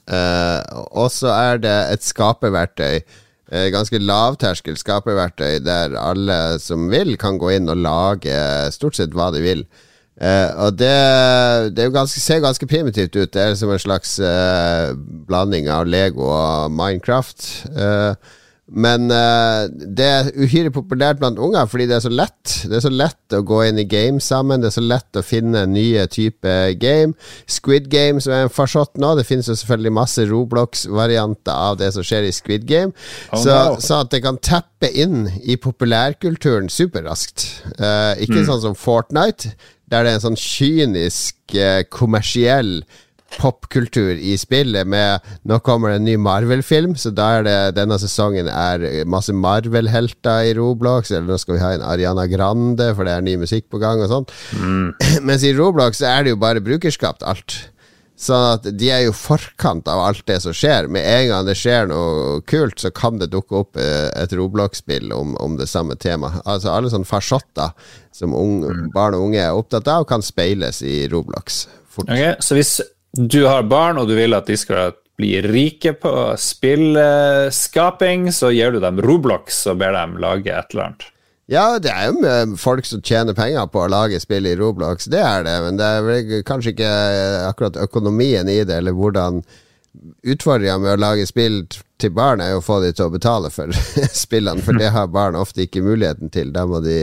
eh, 0.10 0.80
og 0.92 1.12
så 1.14 1.30
er 1.36 1.62
det 1.62 1.76
et 1.94 2.04
skaperverktøy. 2.06 3.04
Eh, 3.52 3.68
ganske 3.74 4.00
lavterskel 4.00 4.78
skaperverktøy 4.80 5.62
der 5.66 5.96
alle 6.00 6.58
som 6.64 6.90
vil, 6.92 7.18
kan 7.20 7.38
gå 7.38 7.54
inn 7.58 7.70
og 7.70 7.82
lage 7.84 8.36
stort 8.74 8.98
sett 8.98 9.14
hva 9.14 9.30
de 9.36 9.44
vil. 9.44 9.66
Eh, 10.22 10.50
og 10.62 10.78
det, 10.80 11.76
det 11.78 11.92
ganske, 11.94 12.20
ser 12.22 12.44
ganske 12.44 12.68
primitivt 12.68 13.16
ut. 13.16 13.32
Det 13.34 13.42
er 13.42 13.56
som 13.60 13.72
en 13.74 13.82
slags 13.82 14.18
uh, 14.22 14.94
blanding 15.28 15.70
av 15.72 15.88
Lego 15.90 16.28
og 16.30 16.74
Minecraft. 16.74 17.48
Uh, 17.74 18.14
men 18.72 19.10
det 19.12 20.06
er 20.08 20.30
uhyre 20.40 20.72
populært 20.72 21.20
blant 21.20 21.40
unger 21.42 21.68
fordi 21.68 21.90
det 21.90 21.98
er 21.98 22.04
så 22.06 22.12
lett. 22.14 22.54
Det 22.70 22.78
er 22.78 22.84
så 22.86 22.92
lett 22.94 23.36
å 23.36 23.42
gå 23.48 23.58
inn 23.68 23.82
i 23.82 23.88
game 23.90 24.22
sammen. 24.24 24.62
Det 24.64 24.70
er 24.70 24.76
så 24.78 24.84
lett 24.86 25.20
å 25.20 25.24
finne 25.26 25.66
nye 25.68 26.06
typer 26.12 26.72
game. 26.80 27.12
Squid 27.52 27.90
Game, 27.92 28.24
som 28.24 28.36
er 28.36 28.46
en 28.46 28.54
farsott 28.54 28.96
nå. 29.02 29.14
Det 29.20 29.28
finnes 29.28 29.50
jo 29.52 29.58
selvfølgelig 29.60 29.94
masse 29.98 30.26
Roblox-varianter 30.30 31.52
av 31.52 31.82
det 31.82 31.92
som 31.98 32.06
skjer 32.08 32.30
i 32.30 32.34
Squid 32.36 32.66
Game. 32.70 32.96
Oh, 33.32 33.42
så, 33.44 33.58
no. 33.74 33.84
så, 33.84 34.02
at 34.06 34.16
det 34.16 34.24
kan 34.24 34.40
tappe 34.40 34.92
inn 34.92 35.28
i 35.44 35.60
populærkulturen 35.60 36.72
superraskt. 36.72 37.48
ikke 37.76 38.42
mm. 38.42 38.48
sånn 38.50 38.66
som 38.70 38.78
Fortnite 38.78 39.56
der 39.92 40.06
det 40.06 40.12
er 40.14 40.18
en 40.18 40.24
sånn 40.24 40.40
kynisk, 40.40 41.36
uh, 41.58 41.82
kommersiell 41.92 42.80
popkultur 43.40 44.14
i 44.18 44.36
spillet 44.40 44.88
med 44.88 45.32
Nå 45.48 45.60
kommer 45.66 45.92
det 45.92 46.02
en 46.02 46.08
ny 46.08 46.16
Marvel-film, 46.22 46.96
så 47.00 47.14
da 47.16 47.28
er 47.38 47.48
det 47.48 47.58
denne 47.78 47.98
sesongen 48.02 48.50
er 48.52 49.06
masse 49.10 49.34
Marvel-helter 49.36 50.50
i 50.50 50.56
Roblox, 50.58 51.12
eller 51.12 51.30
nå 51.32 51.40
skal 51.42 51.58
vi 51.58 51.64
ha 51.64 51.74
en 51.76 51.86
Ariana 51.94 52.28
Grande, 52.32 52.92
for 52.96 53.08
det 53.08 53.16
er 53.16 53.26
ny 53.26 53.38
musikk 53.42 53.70
på 53.72 53.82
gang 53.82 54.04
og 54.04 54.12
sånn. 54.12 54.32
Mm. 54.58 54.88
Mens 55.28 55.46
i 55.48 55.54
Roblox 55.58 56.04
er 56.06 56.26
det 56.26 56.36
jo 56.36 56.42
bare 56.42 56.64
brukerskapt 56.64 57.26
alt. 57.28 57.62
Sånn 58.22 58.44
at 58.52 58.68
de 58.78 58.90
er 58.94 59.06
jo 59.08 59.14
forkant 59.18 59.88
av 59.90 60.04
alt 60.04 60.22
det 60.30 60.38
som 60.44 60.54
skjer. 60.54 60.86
Med 60.94 61.08
en 61.10 61.28
gang 61.32 61.48
det 61.48 61.56
skjer 61.58 61.90
noe 61.90 62.38
kult, 62.46 62.78
så 62.84 62.92
kan 62.94 63.18
det 63.18 63.32
dukke 63.34 63.64
opp 63.64 63.80
eh, 63.82 64.12
et 64.14 64.36
Roblox-spill 64.38 65.10
om, 65.16 65.34
om, 65.42 65.58
det 65.58 65.66
samme 65.72 65.98
temaet. 65.98 66.44
Altså 66.46 66.70
alle 66.70 66.92
sånne 66.94 67.10
farsotter 67.10 67.74
som 68.14 68.36
unge, 68.38 68.70
mm. 68.70 68.90
barn 68.94 69.18
og 69.18 69.26
unge 69.30 69.42
er 69.42 69.58
opptatt 69.58 69.90
av, 69.90 70.06
kan 70.10 70.22
speiles 70.22 70.84
i 70.86 71.08
Roblox. 71.10 71.64
Okay, 71.98 72.36
så 72.46 72.56
hvis 72.56 72.78
du 73.18 73.46
har 73.46 73.64
barn, 73.68 73.98
og 74.00 74.08
du 74.08 74.16
vil 74.16 74.34
at 74.38 74.48
de 74.48 74.58
skal 74.60 74.94
bli 75.20 75.36
rike 75.46 75.94
på 76.02 76.12
spillskaping, 76.40 78.32
så 78.34 78.52
gir 78.56 78.72
du 78.74 78.80
dem 78.82 79.02
Roblox 79.04 79.66
og 79.70 79.82
ber 79.82 79.94
dem 79.96 80.18
lage 80.22 80.54
et 80.54 80.74
eller 80.74 80.88
annet? 80.90 81.10
Ja, 81.52 81.66
det 81.84 81.92
er 81.92 82.08
jo 82.08 82.56
folk 82.62 82.88
som 82.88 83.02
tjener 83.04 83.36
penger 83.36 83.68
på 83.68 83.82
å 83.84 83.90
lage 83.92 84.22
spill 84.24 84.48
i 84.48 84.56
Roblox, 84.56 85.10
det 85.12 85.20
er 85.20 85.44
det. 85.44 85.58
Men 85.66 85.80
det 85.82 85.90
er 85.98 86.46
kanskje 86.48 86.72
ikke 86.72 86.94
akkurat 87.50 87.80
økonomien 87.82 88.48
i 88.48 88.62
det, 88.64 88.80
eller 88.80 88.96
hvordan 88.96 89.44
Utfordringa 90.24 90.78
med 90.80 90.94
å 90.94 91.00
lage 91.02 91.26
spill 91.28 91.66
til 92.00 92.14
barn 92.16 92.40
er 92.40 92.54
jo 92.54 92.62
å 92.62 92.64
få 92.64 92.78
de 92.80 92.94
til 92.96 93.10
å 93.10 93.12
betale 93.12 93.50
for 93.52 93.74
spillene, 94.24 94.64
for 94.64 94.80
det 94.80 94.94
har 94.96 95.12
barn 95.12 95.36
ofte 95.36 95.66
ikke 95.66 95.84
muligheten 95.84 96.32
til. 96.32 96.54
Da 96.56 96.64
må 96.70 96.80
de 96.86 96.96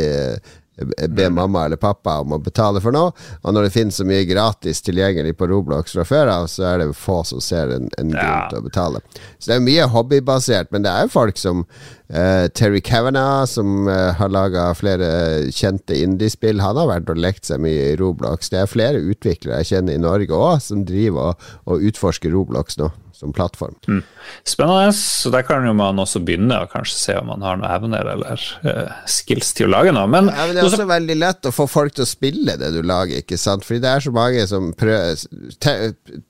be 1.09 1.29
mamma 1.31 1.65
eller 1.65 1.77
pappa 1.81 2.19
om 2.23 2.37
å 2.37 2.41
betale 2.43 2.83
for 2.85 2.95
noe. 2.95 3.13
Og 3.43 3.55
når 3.55 3.69
det 3.69 3.75
finnes 3.75 3.99
så 3.99 4.07
mye 4.09 4.27
gratis 4.29 4.83
tilgjengelig 4.87 5.35
på 5.39 5.49
Roblox 5.51 5.97
fra 5.97 6.07
før 6.09 6.33
av, 6.33 6.49
så 6.53 6.67
er 6.71 6.83
det 6.83 6.91
få 6.99 7.21
som 7.27 7.43
ser 7.45 7.75
en, 7.75 7.89
en 7.99 8.13
grunn 8.13 8.35
ja. 8.35 8.49
til 8.51 8.61
å 8.61 8.67
betale. 8.67 9.03
Så 9.39 9.51
det 9.51 9.59
er 9.59 9.67
mye 9.67 9.89
hobbybasert, 9.93 10.73
men 10.75 10.87
det 10.87 10.93
er 10.93 11.07
jo 11.07 11.15
folk 11.15 11.41
som 11.41 11.65
uh, 11.65 12.47
Terry 12.55 12.83
Kavanagh, 12.85 13.49
som 13.51 13.91
uh, 13.91 14.13
har 14.19 14.33
laga 14.33 14.69
flere 14.79 15.11
kjente 15.55 15.99
indiespill. 15.99 16.63
Han 16.65 16.79
har 16.81 16.93
vært 16.93 17.13
og 17.13 17.21
lekt 17.21 17.51
seg 17.51 17.63
mye 17.65 17.93
i 17.93 17.99
Roblox. 17.99 18.53
Det 18.53 18.63
er 18.63 18.71
flere 18.71 19.03
utviklere 19.03 19.63
jeg 19.63 19.73
kjenner 19.75 19.99
i 19.99 20.03
Norge 20.03 20.35
òg, 20.35 20.63
som 20.65 20.87
driver 20.89 21.33
og, 21.33 21.53
og 21.69 21.91
utforsker 21.91 22.35
Roblox 22.35 22.79
nå 22.81 22.93
som 23.19 23.33
plattform. 23.35 23.75
Mm. 23.89 24.03
Spennende. 24.47 24.93
Så 24.95 25.31
der 25.35 25.43
kan 25.43 25.65
jo 25.67 25.73
man 25.75 25.99
også 25.99 26.21
begynne 26.23 26.61
og 26.63 26.71
kanskje 26.71 26.99
se 27.01 27.17
om 27.19 27.27
man 27.33 27.43
har 27.43 27.59
noe 27.59 27.71
evner 27.75 28.07
eller 28.13 28.45
uh, 28.63 28.93
skills 29.11 29.51
til 29.59 29.67
å 29.67 29.73
lage 29.73 29.95
noe. 29.97 30.07
Men, 30.07 30.31
ja, 30.31 30.47
men 30.47 30.55
det 30.55 30.63
er 30.63 30.69
også 30.69 30.87
veldig 30.87 31.17
lett 31.19 31.49
å 31.51 31.55
få 31.55 31.67
folk 31.67 31.97
til 31.97 32.07
å 32.07 32.09
spille 32.09 32.55
det 32.61 32.71
du 32.77 32.79
lager, 32.87 33.19
ikke 33.19 33.41
sant. 33.41 33.67
Fordi 33.67 33.83
det 33.83 33.91
er 33.91 34.07
så 34.07 34.15
mange 34.15 34.47
som 34.51 34.71
prøver 34.79 35.19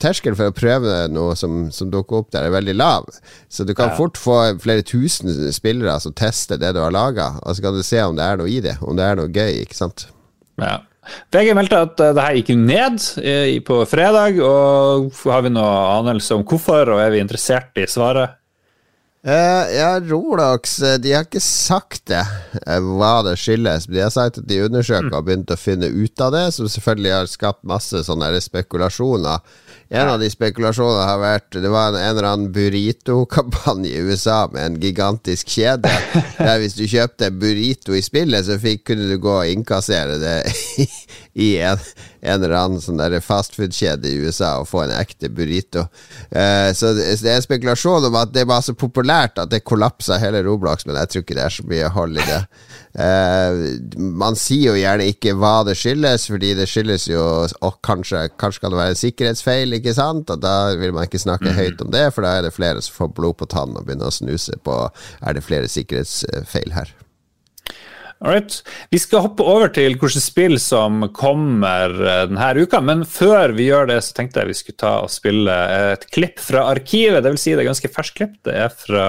Terskelen 0.01 0.39
for 0.39 0.49
å 0.49 0.57
prøve 0.57 0.97
noe 1.13 1.37
som, 1.37 1.67
som, 1.75 1.93
dukker 1.93 2.23
opp 2.23 2.33
der, 2.33 2.49
er 2.49 2.57
veldig 2.57 2.79
lav. 2.79 3.13
Så 3.53 3.69
du 3.69 3.75
kan 3.77 3.93
ja. 3.93 3.99
fort 4.01 4.17
få 4.21 4.41
flere 4.63 4.87
tusen 4.87 5.29
spillere 5.53 5.99
som 6.01 6.17
tester 6.17 6.61
det 6.61 6.73
du 6.73 6.81
har 6.81 6.95
laga, 6.95 7.35
og 7.43 7.53
så 7.53 7.69
kan 7.69 7.77
du 7.77 7.85
se 7.85 8.01
om 8.05 8.17
det 8.17 8.25
er 8.25 8.41
noe 8.41 8.49
i 8.49 8.63
det, 8.65 8.79
om 8.81 8.97
det 8.97 9.05
er 9.05 9.21
noe 9.21 9.29
gøy, 9.29 9.61
ikke 9.67 9.77
sant. 9.77 10.09
Ja. 10.57 10.79
VG 11.35 11.55
meldte 11.57 11.85
at 11.87 12.03
eh, 12.03 12.15
det 12.17 12.25
her 12.25 12.39
gikk 12.41 12.51
ned 12.59 13.05
eh, 13.23 13.55
på 13.65 13.81
fredag. 13.89 14.41
og 14.45 15.13
Har 15.25 15.47
vi 15.47 15.55
noe 15.55 15.71
anelse 15.99 16.37
om 16.37 16.45
hvorfor, 16.49 16.95
og 16.95 17.03
er 17.03 17.15
vi 17.15 17.23
interessert 17.23 17.79
i 17.81 17.89
svaret? 17.91 18.37
Uh, 19.29 19.67
ja, 19.75 19.89
Rolax 19.99 20.77
de 21.03 21.11
har 21.13 21.25
ikke 21.27 21.43
sagt 21.43 22.05
det, 22.09 22.23
hva 22.63 23.19
det 23.27 23.35
skyldes. 23.41 23.89
De 23.91 23.99
har 24.01 24.13
sagt 24.15 24.39
at 24.41 24.47
de 24.49 24.61
undersøker 24.65 25.11
og 25.11 25.27
begynt 25.27 25.51
å 25.53 25.59
finne 25.59 25.91
ut 25.91 26.23
av 26.23 26.33
det, 26.37 26.45
som 26.55 26.71
selvfølgelig 26.71 27.17
har 27.17 27.29
skapt 27.29 27.67
masse 27.69 28.05
sånne 28.07 28.31
spekulasjoner. 28.41 29.43
En 29.89 30.09
av 30.09 30.19
de 30.21 30.29
spekulasjonene 30.29 31.05
har 31.09 31.21
vært 31.23 31.57
Det 31.63 31.71
var 31.73 31.89
en, 31.89 31.97
en 31.97 32.11
eller 32.11 32.27
annen 32.29 32.51
burrito-kampanje 32.53 33.89
i 33.89 34.03
USA 34.05 34.43
med 34.53 34.67
en 34.67 34.77
gigantisk 34.83 35.49
kjede. 35.49 35.93
Der 36.37 36.61
hvis 36.61 36.77
du 36.77 36.85
kjøpte 36.85 37.31
burrito 37.33 37.97
i 37.97 38.03
spillet, 38.05 38.45
så 38.45 38.59
fikk, 38.61 38.85
kunne 38.91 39.09
du 39.09 39.17
gå 39.23 39.33
og 39.39 39.49
innkassere 39.49 40.19
det 40.21 40.37
i 41.39 41.55
en, 41.65 41.81
en 42.21 42.37
eller 42.37 42.57
annen 42.59 42.83
sånn 42.85 43.01
fastfood-kjede 43.25 44.11
i 44.11 44.21
USA 44.27 44.59
og 44.61 44.69
få 44.69 44.85
en 44.85 44.95
ekte 44.99 45.31
burrito. 45.33 45.87
Uh, 46.35 46.69
så 46.77 46.93
det, 46.97 47.09
det 47.23 47.33
er 47.33 47.41
en 47.41 47.49
spekulasjon 47.49 48.11
om 48.11 48.21
at 48.21 48.35
det 48.35 48.45
var 48.51 48.65
så 48.67 48.77
populært 48.77 49.41
at 49.41 49.53
det 49.55 49.65
kollapsa 49.65 50.21
hele 50.21 50.45
Roblox, 50.45 50.85
men 50.85 51.01
jeg 51.01 51.15
tror 51.15 51.25
ikke 51.25 51.39
det 51.39 51.47
er 51.47 51.57
så 51.57 51.69
mye 51.71 51.93
hold 51.97 52.21
i 52.21 52.29
det. 52.29 52.43
Uh, 52.99 53.79
man 53.95 54.35
sier 54.35 54.73
jo 54.73 54.79
gjerne 54.81 55.07
ikke 55.13 55.37
hva 55.39 55.61
det 55.69 55.77
skyldes, 55.79 56.25
fordi 56.33 56.49
det 56.59 56.65
skyldes 56.67 57.05
jo 57.07 57.23
Og 57.63 57.77
kanskje, 57.87 58.25
kanskje 58.43 58.65
kan 58.65 58.75
det 58.75 58.81
være 58.81 58.99
sikkerhetsfeil, 58.99 59.77
ikke 59.79 59.95
sant? 59.95 60.31
Og 60.35 60.43
da 60.43 60.75
vil 60.75 60.97
man 60.97 61.07
ikke 61.07 61.23
snakke 61.23 61.53
mm. 61.53 61.59
høyt 61.61 61.85
om 61.85 61.93
det, 61.95 62.09
for 62.15 62.27
da 62.27 62.37
er 62.39 62.49
det 62.49 62.57
flere 62.57 62.83
som 62.83 62.97
får 63.05 63.15
blod 63.21 63.39
på 63.39 63.51
tann 63.55 63.77
og 63.79 63.87
begynner 63.87 64.11
å 64.11 64.19
snuse 64.19 64.59
på 64.67 64.81
Er 65.23 65.39
det 65.39 65.47
flere 65.47 65.71
sikkerhetsfeil 65.71 66.75
her. 66.75 66.91
Alright. 68.19 68.65
Vi 68.91 68.99
skal 68.99 69.23
hoppe 69.29 69.45
over 69.47 69.71
til 69.71 69.95
hvilke 69.95 70.19
spill 70.19 70.57
som 70.59 71.05
kommer 71.15 71.93
eh, 72.03 72.25
denne 72.27 72.65
uka. 72.65 72.81
Men 72.83 73.05
før 73.07 73.53
vi 73.55 73.69
gjør 73.69 73.87
det, 73.93 74.01
så 74.03 74.17
tenkte 74.17 74.43
jeg 74.43 74.51
vi 74.51 74.57
skulle 74.59 74.81
ta 74.83 74.95
og 75.05 75.13
spille 75.13 75.55
et 75.93 76.07
klipp 76.11 76.43
fra 76.43 76.65
arkivet. 76.73 77.23
Det 77.23 77.31
vil 77.35 77.39
si 77.39 77.53
det 77.55 77.63
er 77.63 77.69
ganske 77.71 77.91
ferskt 77.95 78.17
klipp. 78.19 78.33
Det 78.49 78.57
er 78.65 78.73
fra 78.75 79.05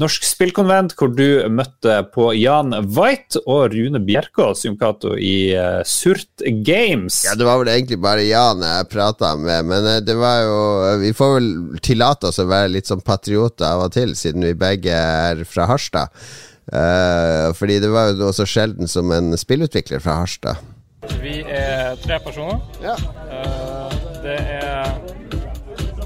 Norsk 0.00 0.24
Spillkonvent, 0.24 0.94
hvor 0.96 1.12
du 1.12 1.44
møtte 1.52 1.98
på 2.14 2.30
Jan 2.38 2.72
White 2.96 3.42
og 3.44 3.74
Rune 3.74 4.00
Bjerkås 4.06 4.64
Junkato 4.64 5.12
i 5.12 5.52
uh, 5.52 5.82
Surt 5.84 6.46
Games. 6.64 7.22
Ja, 7.26 7.34
det 7.36 7.44
var 7.44 7.60
vel 7.60 7.72
egentlig 7.74 8.00
bare 8.00 8.24
Jan 8.24 8.64
jeg 8.64 8.88
prata 8.92 9.34
med, 9.36 9.68
men 9.68 9.90
eh, 9.90 10.00
det 10.04 10.16
var 10.16 10.38
jo 10.46 10.62
Vi 11.02 11.12
får 11.16 11.34
vel 11.36 11.50
tillate 11.84 12.30
oss 12.30 12.40
å 12.40 12.48
være 12.48 12.72
litt 12.78 12.88
sånn 12.88 13.04
patrioter 13.04 13.68
av 13.68 13.84
og 13.90 13.92
til, 13.98 14.16
siden 14.16 14.48
vi 14.48 14.54
begge 14.56 14.96
er 14.96 15.44
fra 15.48 15.68
Harstad. 15.68 16.16
Uh, 16.70 17.50
fordi 17.58 17.80
det 17.82 17.90
var 17.90 18.12
jo 18.12 18.20
noe 18.20 18.36
så 18.36 18.46
sjelden 18.46 18.90
som 18.90 19.10
en 19.14 19.34
spillutvikler 19.38 20.02
fra 20.02 20.20
Harstad. 20.20 20.62
Vi 21.18 21.40
er 21.42 21.98
tre 22.04 22.20
personer. 22.22 22.62
Ja. 22.84 22.94
Uh, 23.26 23.90
det 24.22 24.38
er 24.38 24.92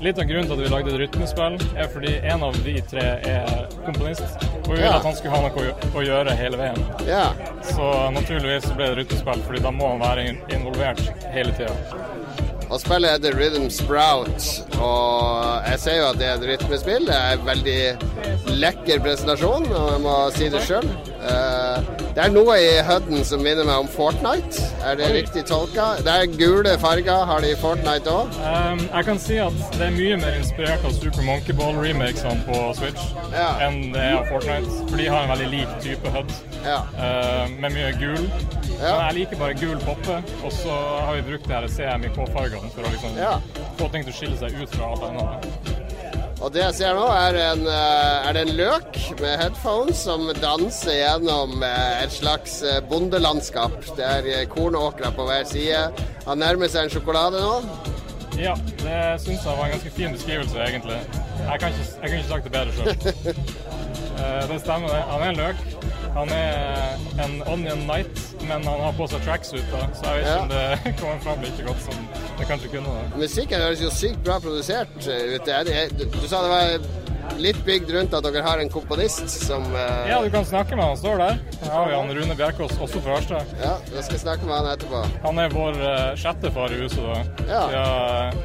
Litt 0.05 0.19
av 0.21 0.27
grunnen 0.29 0.45
til 0.45 0.59
at 0.59 0.61
vi 0.61 0.69
lagde 0.69 0.91
et 0.93 0.99
rytmespill, 1.01 1.55
er 1.81 1.87
fordi 1.89 2.11
en 2.29 2.43
av 2.45 2.57
de 2.67 2.75
tre 2.91 3.05
er 3.27 3.63
komponist. 3.87 4.27
Og 4.67 4.69
vi 4.69 4.77
ville 4.77 4.91
ja. 4.91 4.99
at 4.99 5.07
han 5.09 5.17
skulle 5.17 5.33
ha 5.33 5.41
noe 5.47 5.95
å 5.97 6.05
gjøre 6.05 6.35
hele 6.37 6.61
veien. 6.61 6.83
Ja. 7.09 7.31
Så 7.65 7.89
naturligvis 8.13 8.69
ble 8.77 8.91
det 8.91 8.99
rytmespill, 9.01 9.41
fordi 9.49 9.63
da 9.65 9.73
må 9.73 9.89
han 9.95 10.05
være 10.05 10.29
involvert 10.53 11.01
hele 11.33 11.55
tida. 11.57 11.73
Og 12.67 12.81
spillet 12.83 13.13
heter 13.15 13.37
Rhythm 13.39 13.69
Sprout, 13.71 14.47
og 14.83 15.69
jeg 15.69 15.79
ser 15.79 16.01
jo 16.01 16.09
at 16.09 16.19
det 16.19 16.27
er 16.27 16.41
et 16.41 16.47
rytmespill. 16.51 17.07
Det 17.07 17.15
er 17.15 17.37
en 17.37 17.47
veldig 17.47 18.57
lekker 18.59 19.05
presentasjon, 19.05 19.69
og 19.71 19.93
jeg 19.93 20.03
må 20.03 20.17
si 20.35 20.49
det 20.51 20.65
sjøl. 20.67 20.89
Eh, 21.27 21.93
det 22.17 22.25
er 22.25 22.33
noe 22.33 22.57
i 22.59 22.69
HUD-en 22.87 23.25
som 23.29 23.43
minner 23.45 23.67
meg 23.69 23.85
om 23.85 23.89
Fortnite. 23.93 24.67
Er 24.87 24.99
det 24.99 25.13
riktig 25.15 25.45
tolka? 25.51 25.93
Det 26.03 26.13
er 26.13 26.31
gule 26.33 26.77
farger. 26.83 27.27
Har 27.29 27.45
de 27.45 27.51
i 27.53 27.59
Fortnite 27.61 28.13
òg? 28.13 28.39
Um, 28.41 28.83
jeg 28.89 29.09
kan 29.11 29.21
si 29.21 29.39
at 29.43 29.59
det 29.77 29.89
er 29.89 29.95
mye 29.97 30.19
mer 30.23 30.39
inspirert 30.39 30.87
av 30.87 30.95
Super 30.97 31.27
Monkey 31.27 31.57
Ball-remakesene 31.59 32.47
på 32.49 32.63
Switch 32.79 33.11
ja. 33.35 33.51
enn 33.67 33.93
det 33.95 34.03
er 34.03 34.19
av 34.21 34.31
Fortnite. 34.33 34.81
For 34.89 34.99
de 34.99 35.11
har 35.13 35.27
en 35.27 35.35
veldig 35.35 35.51
lik 35.55 35.77
type 35.85 36.15
HUD, 36.15 36.33
ja. 36.67 36.81
uh, 36.99 37.47
med 37.61 37.73
mye 37.73 37.93
gul. 38.01 38.27
Ja. 38.77 38.91
Men 38.91 39.03
jeg 39.07 39.17
liker 39.21 39.41
bare 39.41 39.57
gul 39.57 39.79
poppe, 39.87 40.19
og 40.45 40.53
så 40.53 40.75
har 41.07 41.17
vi 41.17 41.25
brukt 41.31 41.49
de 41.49 41.57
her 41.57 41.69
CMYK-fargene 41.79 42.71
for 42.75 42.85
å 42.85 42.93
liksom 42.93 43.17
ja. 43.21 43.37
få 43.81 43.89
ting 43.93 44.05
til 44.05 44.13
å 44.13 44.19
skille 44.19 44.39
seg 44.41 44.59
ut 44.61 44.77
fra 44.77 44.93
alt 44.93 45.07
annet. 45.11 45.75
Og 46.45 46.53
det 46.53 46.61
jeg 46.61 46.75
ser 46.77 46.99
nå, 46.99 47.07
er, 47.17 47.39
en, 47.41 47.63
eh, 47.65 48.27
er 48.29 48.37
det 48.37 48.43
en 48.45 48.57
løk 48.59 48.99
med 49.23 49.39
headphones 49.41 50.03
som 50.05 50.27
danser 50.37 50.99
gjennom 50.99 51.65
eh, 51.65 52.03
et 52.05 52.13
slags 52.13 52.59
bondelandskap. 52.91 53.79
Det 53.97 54.05
er 54.05 54.45
kornåkre 54.53 55.15
på 55.17 55.25
hver 55.31 55.49
side. 55.49 55.81
Han 56.27 56.45
nærmer 56.45 56.69
seg 56.69 56.87
en 56.87 56.93
sjokolade 56.93 57.41
nå. 57.41 57.55
Ja, 58.37 58.53
det 58.83 59.01
syns 59.25 59.47
jeg 59.49 59.57
var 59.57 59.65
en 59.65 59.73
ganske 59.79 59.95
fin 59.97 60.13
beskrivelse, 60.13 60.61
egentlig. 60.61 61.01
Jeg 61.41 61.61
kan 61.63 61.73
ikke, 61.73 61.89
jeg 62.03 62.11
kan 62.11 62.19
ikke 62.19 62.29
sagt 62.29 62.45
det 62.45 62.53
bedre 62.53 62.73
sjøl. 62.77 63.35
det 64.53 64.61
stemmer, 64.61 64.93
det. 64.93 65.03
Han 65.09 65.25
er 65.25 65.33
en 65.33 65.41
løk. 65.41 65.86
Han 66.17 66.33
er 66.33 66.97
en 67.23 67.43
Onion 67.53 67.87
Night 67.89 68.27
men 68.49 68.67
han 68.67 68.81
har 68.81 68.93
på 68.97 69.07
seg 69.11 69.25
tracksuit, 69.27 69.65
da, 69.73 69.87
så 69.97 70.13
jeg 70.13 70.23
vet 70.23 70.29
ikke 70.29 70.45
om 70.45 70.53
det 70.53 70.93
kommer 71.01 71.25
fram 71.25 71.43
like 71.45 71.67
godt 71.67 71.83
som 71.87 72.07
det 72.37 72.47
kanskje 72.51 72.71
kunne. 72.77 72.93
Da. 72.93 73.19
Musikken 73.19 73.65
høres 73.65 73.83
jo 73.83 73.91
sykt 73.95 74.23
bra 74.27 74.39
produsert 74.43 74.95
ut. 75.01 75.51
Du, 75.97 76.05
du 76.07 76.27
sa 76.29 76.45
det 76.45 76.53
var 76.53 77.37
litt 77.43 77.59
bygd 77.67 77.91
rundt 77.91 78.15
at 78.15 78.25
dere 78.25 78.43
har 78.45 78.61
en 78.63 78.71
komponist 78.71 79.27
som 79.33 79.65
uh... 79.75 80.07
Ja, 80.07 80.21
du 80.23 80.31
kan 80.31 80.47
snakke 80.47 80.77
med 80.77 80.85
han. 80.85 80.95
Han 80.95 81.01
står 81.01 81.19
der. 81.23 81.41
Her 81.65 81.73
har 81.73 81.89
vi 81.91 81.97
han 81.97 82.13
Rune 82.21 82.37
Bjerkås, 82.39 82.77
også 82.87 83.03
fra 83.03 83.19
Harstad. 83.19 83.57
Ja, 83.61 83.75
jeg 83.97 84.07
skal 84.07 84.23
snakke 84.23 84.47
med 84.47 84.55
han 84.61 84.71
etterpå. 84.77 85.03
Han 85.27 85.43
er 85.43 85.53
vår 85.57 85.81
uh, 85.83 85.91
sjette 86.21 86.53
far 86.55 86.73
i 86.73 86.81
huset, 86.85 87.03
da. 87.03 87.45
Ja. 87.51 87.65
ja 87.75 87.85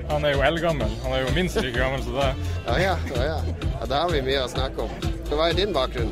han 0.10 0.26
er 0.26 0.36
jo 0.36 0.44
eldgammel. 0.50 0.98
Han 1.06 1.16
er 1.18 1.26
jo 1.28 1.38
minst 1.38 1.62
like 1.62 1.78
gammel 1.78 2.04
som 2.08 2.18
ja, 2.18 2.34
ja, 2.68 2.98
ja, 3.14 3.24
ja. 3.30 3.40
ja. 3.70 3.86
Da 3.86 4.04
har 4.06 4.14
vi 4.14 4.26
mye 4.26 4.44
å 4.48 4.52
snakke 4.52 4.88
om. 4.88 5.10
Hva 5.32 5.52
er 5.52 5.62
din 5.62 5.78
bakgrunn? 5.78 6.12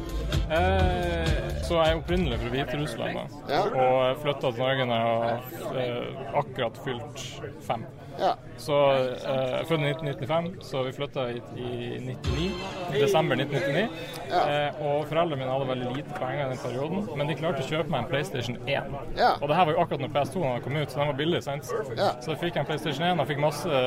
Eh, 0.50 1.50
så 1.66 1.78
jeg 1.78 1.94
er 1.94 2.00
opprinnelig 2.00 2.40
fra 2.42 2.52
Hviterussland 2.54 3.18
og 3.78 4.22
flytta 4.24 4.50
til 4.52 4.62
Norge 4.64 4.88
da 4.90 5.00
jeg 5.00 5.08
har 5.08 5.84
eh, 5.84 6.24
akkurat 6.42 6.80
fylt 6.86 7.26
fem. 7.66 7.86
Ja. 8.20 8.34
Så 8.60 8.76
eh, 8.92 9.60
født 9.70 9.86
i 9.86 9.92
1995, 9.94 10.50
så 10.68 10.84
vi 10.84 10.92
flytta 10.96 11.26
hit 11.30 11.52
i 11.56 12.00
99, 12.04 12.48
desember 13.00 13.40
1999. 13.40 13.88
Ja. 14.30 14.42
Eh, 14.68 14.82
og 14.84 15.06
foreldrene 15.10 15.40
mine 15.40 15.54
hadde 15.54 15.70
veldig 15.70 15.94
lite 15.96 16.18
penger 16.20 16.44
i 16.46 16.50
den 16.54 16.62
perioden, 16.64 17.06
men 17.18 17.32
de 17.32 17.38
klarte 17.40 17.64
å 17.64 17.70
kjøpe 17.70 17.90
meg 17.94 18.04
en 18.04 18.10
PlayStation 18.12 18.58
1. 18.66 18.98
Ja. 19.20 19.32
Og 19.40 19.48
det 19.52 19.58
her 19.60 19.70
var 19.70 19.76
jo 19.78 19.84
akkurat 19.86 20.04
når 20.04 20.14
PS2 20.18 20.44
kom 20.66 20.78
ut, 20.80 20.92
så 20.92 21.00
den 21.02 21.12
var 21.14 21.20
billig. 21.22 21.44
sant? 21.46 21.72
Ja. 21.98 22.10
Så 22.20 22.34
jeg 22.34 22.42
fikk 22.44 22.60
en 22.60 22.68
PlayStation 22.68 23.06
1 23.08 23.24
og 23.24 23.30
fikk 23.30 23.40
masse, 23.44 23.84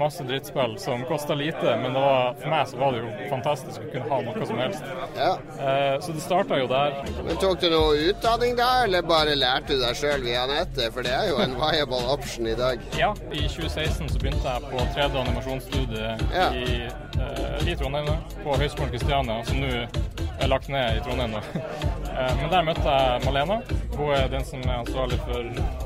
masse 0.00 0.26
drittspill 0.28 0.76
som 0.82 1.04
kosta 1.08 1.34
lite, 1.38 1.76
men 1.82 1.96
var, 1.96 2.34
for 2.42 2.52
meg 2.52 2.68
så 2.68 2.80
var 2.82 2.92
det 2.96 3.02
jo 3.02 3.30
fantastisk 3.32 3.80
å 3.80 3.90
kunne 3.94 4.08
ha 4.12 4.20
noe 4.28 4.48
som 4.52 4.60
helst. 4.60 4.84
Ja. 5.16 5.32
Eh, 5.56 5.96
så 6.04 6.12
det 6.16 6.24
starta 6.24 6.60
jo 6.60 6.68
der. 6.70 7.00
Men 7.24 7.40
Tok 7.42 7.60
du 7.62 7.68
noe 7.72 7.96
utdanning 8.10 8.56
da, 8.58 8.68
eller 8.84 9.02
bare 9.06 9.34
lærte 9.38 9.76
du 9.76 9.80
deg 9.82 9.96
sjøl 9.98 10.22
via 10.26 10.44
nettet? 10.50 10.92
For 10.92 11.06
det 11.06 11.14
er 11.16 11.30
jo 11.30 11.40
en 11.42 11.56
viable 11.58 12.02
option 12.12 12.46
i 12.50 12.54
dag. 12.58 12.82
Ja, 12.98 13.12
i 13.32 13.46
2016 13.62 14.08
så 14.08 14.18
begynte 14.18 14.48
jeg 14.48 14.62
på 14.70 14.78
3D 14.94 15.18
animasjonsstudiet 15.20 16.22
ja. 16.34 16.46
i, 16.50 16.88
eh, 17.22 17.68
i, 17.68 17.76
Trondheim, 17.76 18.08
på 18.42 18.56
Høgskolen 18.58 18.90
Kristiania, 18.90 19.44
som 19.46 19.60
nå 19.62 19.68
er 20.42 20.50
lagt 20.50 20.68
ned 20.72 20.98
i 20.98 21.02
Trondheim. 21.04 21.36
eh, 22.18 22.32
men 22.40 22.50
der 22.50 22.66
møtte 22.66 22.96
jeg 22.96 23.22
Malena. 23.26 23.60
Hun 23.94 24.10
er 24.16 24.26
den 24.32 24.44
som 24.48 24.64
er 24.66 24.80
ansvarlig 24.80 25.18
for 25.22 25.42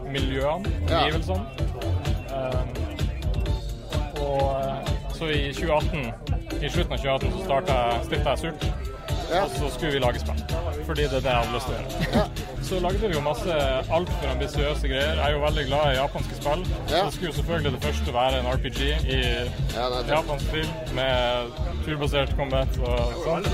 miljøene, 0.08 0.72
omgivelsene. 0.88 1.44
Eh, 2.32 2.64
og 4.24 4.40
så 5.16 5.24
i 5.32 5.52
2018, 5.52 6.12
i 6.62 6.68
slutten 6.72 6.96
av 6.96 6.98
2018 7.04 7.36
så 7.36 7.78
stifta 8.08 8.28
jeg 8.30 8.38
Surt. 8.46 8.60
Ja. 9.26 9.42
Og 9.42 9.50
så 9.50 9.68
skulle 9.74 9.92
vi 9.92 10.00
lage 10.00 10.22
spill. 10.22 10.40
Fordi 10.86 11.02
det 11.02 11.20
er 11.20 11.24
det 11.24 11.32
jeg 11.32 11.40
hadde 11.42 11.54
lyst 11.54 11.66
til 11.68 11.74
å 11.74 11.78
gjøre. 11.82 12.28
Ja. 12.66 12.70
Så 12.74 12.80
lagde 12.80 12.98
vi 12.98 13.14
jo 13.14 13.20
masse 13.22 13.54
altfor 13.94 14.30
ambisiøse 14.32 14.88
greier. 14.88 15.14
Jeg 15.14 15.22
er 15.22 15.34
jo 15.36 15.42
veldig 15.44 15.64
glad 15.68 15.92
i 15.92 15.98
japanske 16.00 16.34
spill. 16.34 16.64
Ja. 16.90 17.04
Så 17.04 17.10
skulle 17.14 17.30
jo 17.30 17.34
selvfølgelig 17.36 17.72
det 17.72 17.82
første 17.84 18.14
være 18.14 18.40
en 18.40 18.46
RPG 18.46 18.80
i 19.06 19.18
ja, 19.76 19.84
japansk 20.08 20.46
spill 20.48 20.70
med 20.98 21.52
turbasert 21.84 22.32
combat 22.36 22.78
og 22.82 23.20
sånn. 23.22 23.46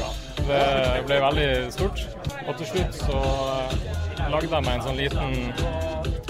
Det 0.48 0.62
ble 1.06 1.18
veldig 1.26 1.50
stort. 1.74 2.06
Og 2.46 2.56
til 2.56 2.70
slutt 2.72 2.96
så 3.02 3.20
lagde 4.32 4.48
jeg 4.48 4.64
meg 4.64 4.72
en 4.78 4.86
sånn 4.86 4.98
liten 5.02 5.36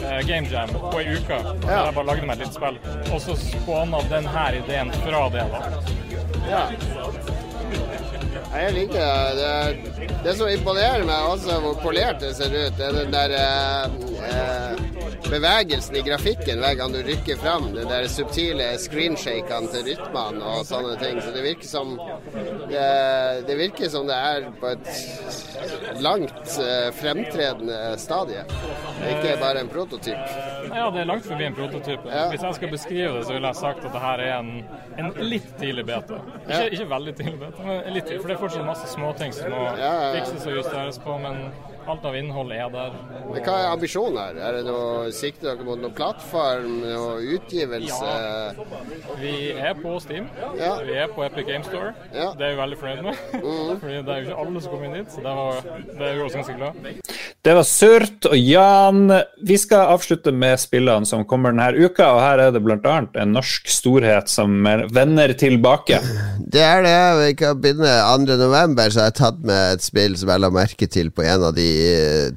uh, 0.03 0.19
game 0.27 0.51
jam 0.51 0.75
på 0.75 1.05
ei 1.05 1.15
uke. 1.15 1.39
Der 1.63 1.79
jeg 1.87 1.97
bare 2.01 2.09
lagde 2.11 2.27
meg 2.27 2.35
et 2.41 2.49
lite 2.49 2.59
spill. 2.59 2.83
Og 3.13 3.23
så 3.23 3.39
spåna 3.39 4.03
denne 4.11 4.49
ideen 4.59 4.91
fra 5.05 5.23
det. 5.37 5.47
da. 5.55 5.63
Ja. 6.51 6.67
Jeg 8.53 8.73
liker 8.77 9.37
det. 9.39 10.09
Det 10.25 10.35
som 10.37 10.51
imponerer 10.53 11.07
meg 11.09 11.29
også, 11.31 11.57
hvor 11.65 11.79
polert 11.81 12.21
det 12.21 12.35
ser 12.37 12.53
ut, 12.53 12.77
det 12.77 12.89
er 12.89 12.99
den 12.99 13.15
der 13.15 13.37
eh 13.39 14.42
bevegelsen 15.33 15.97
i 15.97 16.03
grafikken 16.05 16.61
hver 16.61 16.75
gang 16.77 16.93
du 16.93 17.01
rykker 17.07 17.39
fram. 17.41 17.71
det 17.75 17.87
der 17.89 18.09
subtile 18.09 18.67
screenshakene 18.79 19.71
til 19.73 19.87
rytmene 19.89 20.45
og 20.45 20.67
sånne 20.69 20.97
ting. 21.01 21.21
Så 21.25 21.33
det 21.35 21.45
virker 21.47 21.69
som 21.69 21.95
det, 22.69 22.85
det 23.49 23.57
virker 23.59 23.89
som 23.93 24.09
det 24.11 24.19
er 24.19 24.49
på 24.61 24.73
et 24.75 26.01
langt 26.05 26.57
uh, 26.61 26.91
fremtredende 27.01 27.81
stadie. 28.03 28.45
Ikke 29.09 29.37
bare 29.41 29.65
en 29.65 29.73
prototyp. 29.73 30.37
Ja, 30.69 30.91
det 30.93 31.03
er 31.05 31.09
langt 31.09 31.27
forbi 31.27 31.49
en 31.49 31.57
prototyp. 31.57 32.07
Ja. 32.07 32.29
Hvis 32.33 32.45
jeg 32.45 32.61
skal 32.61 32.75
beskrive 32.77 33.17
det, 33.17 33.27
så 33.27 33.37
ville 33.37 33.53
jeg 33.53 33.61
sagt 33.63 33.85
at 33.89 33.93
det 33.93 34.05
her 34.05 34.25
er 34.27 34.39
en, 34.39 34.55
en 35.01 35.13
litt 35.25 35.49
tidlig 35.61 35.87
beta. 35.89 36.21
Ikke, 36.43 36.55
ja. 36.55 36.65
ikke 36.69 36.89
veldig 36.93 37.17
tidlig 37.21 37.39
beta, 37.41 37.69
men 37.69 37.93
litt 37.97 38.09
tidlig. 38.11 38.23
For 38.23 38.33
det 38.33 38.39
er 38.39 38.43
fortsatt 38.47 38.69
masse 38.69 38.89
småting 38.93 39.37
som 39.37 39.53
må 39.53 39.69
ja, 39.81 39.93
fikses 40.19 40.49
og 40.49 40.59
justeres 40.61 41.01
på. 41.03 41.21
men 41.23 41.47
Alt 41.91 42.05
av 42.07 42.15
innhold 42.17 42.53
er 42.55 42.69
der. 42.73 42.95
Men 43.27 43.43
Hva 43.43 43.55
er 43.59 43.69
ambisjonen 43.73 44.19
her? 44.21 44.39
Er 44.39 44.59
det 44.59 44.63
noe, 44.69 45.11
Sikter 45.15 45.51
dere 45.51 45.67
mot 45.67 45.81
noen 45.83 45.95
plattform, 45.97 46.77
noe 46.85 47.17
utgivelse? 47.37 48.13
Ja. 48.13 48.67
Vi 49.19 49.35
er 49.51 49.75
på 49.81 49.97
Steam. 50.05 50.29
Ja. 50.59 50.77
Vi 50.87 50.95
er 50.95 51.11
på 51.13 51.25
Epic 51.27 51.49
Game 51.49 51.67
Store. 51.67 51.93
Ja. 52.15 52.31
Det 52.39 52.47
er 52.47 52.55
vi 52.55 52.61
veldig 52.63 52.81
fornøyd 52.83 53.05
med. 53.09 53.23
Mm. 53.43 53.79
Fordi 53.81 53.97
det 54.07 54.13
er 54.13 54.21
jo 54.21 54.27
ikke 54.29 54.37
alle 54.43 54.61
som 54.63 54.73
kommer 54.73 54.87
inn 54.87 54.95
dit, 55.01 55.09
så 55.13 55.23
det, 55.25 55.33
var, 55.37 55.57
det 55.89 56.05
er 56.07 56.15
vi 56.15 56.23
også 56.23 56.39
ganske 56.39 56.55
glad. 56.57 57.09
Det 57.43 57.55
var 57.59 57.67
Surt 57.67 58.27
og 58.31 58.37
Jan. 58.39 59.01
Vi 59.49 59.57
skal 59.59 59.91
avslutte 59.97 60.31
med 60.37 60.61
spillene 60.63 61.09
som 61.09 61.25
kommer 61.29 61.51
denne 61.51 61.73
uka, 61.75 62.07
og 62.15 62.21
her 62.23 62.43
er 62.45 62.53
det 62.55 62.63
bl.a. 62.63 62.95
en 63.19 63.35
norsk 63.35 63.67
storhet 63.73 64.31
som 64.31 64.63
vender 64.95 65.35
tilbake. 65.39 65.99
Det 66.39 66.63
er 66.63 66.87
det. 66.87 66.95
Vi 67.23 67.35
kan 67.41 67.59
begynne 67.59 67.97
2.11., 68.23 68.79
så 68.95 69.03
har 69.03 69.11
jeg 69.11 69.19
tatt 69.19 69.43
med 69.49 69.77
et 69.77 69.85
spill 69.85 70.15
som 70.21 70.31
jeg 70.31 70.45
la 70.45 70.53
merke 70.55 70.87
til 70.87 71.11
på 71.11 71.27
en 71.27 71.49
av 71.51 71.57
de 71.59 71.72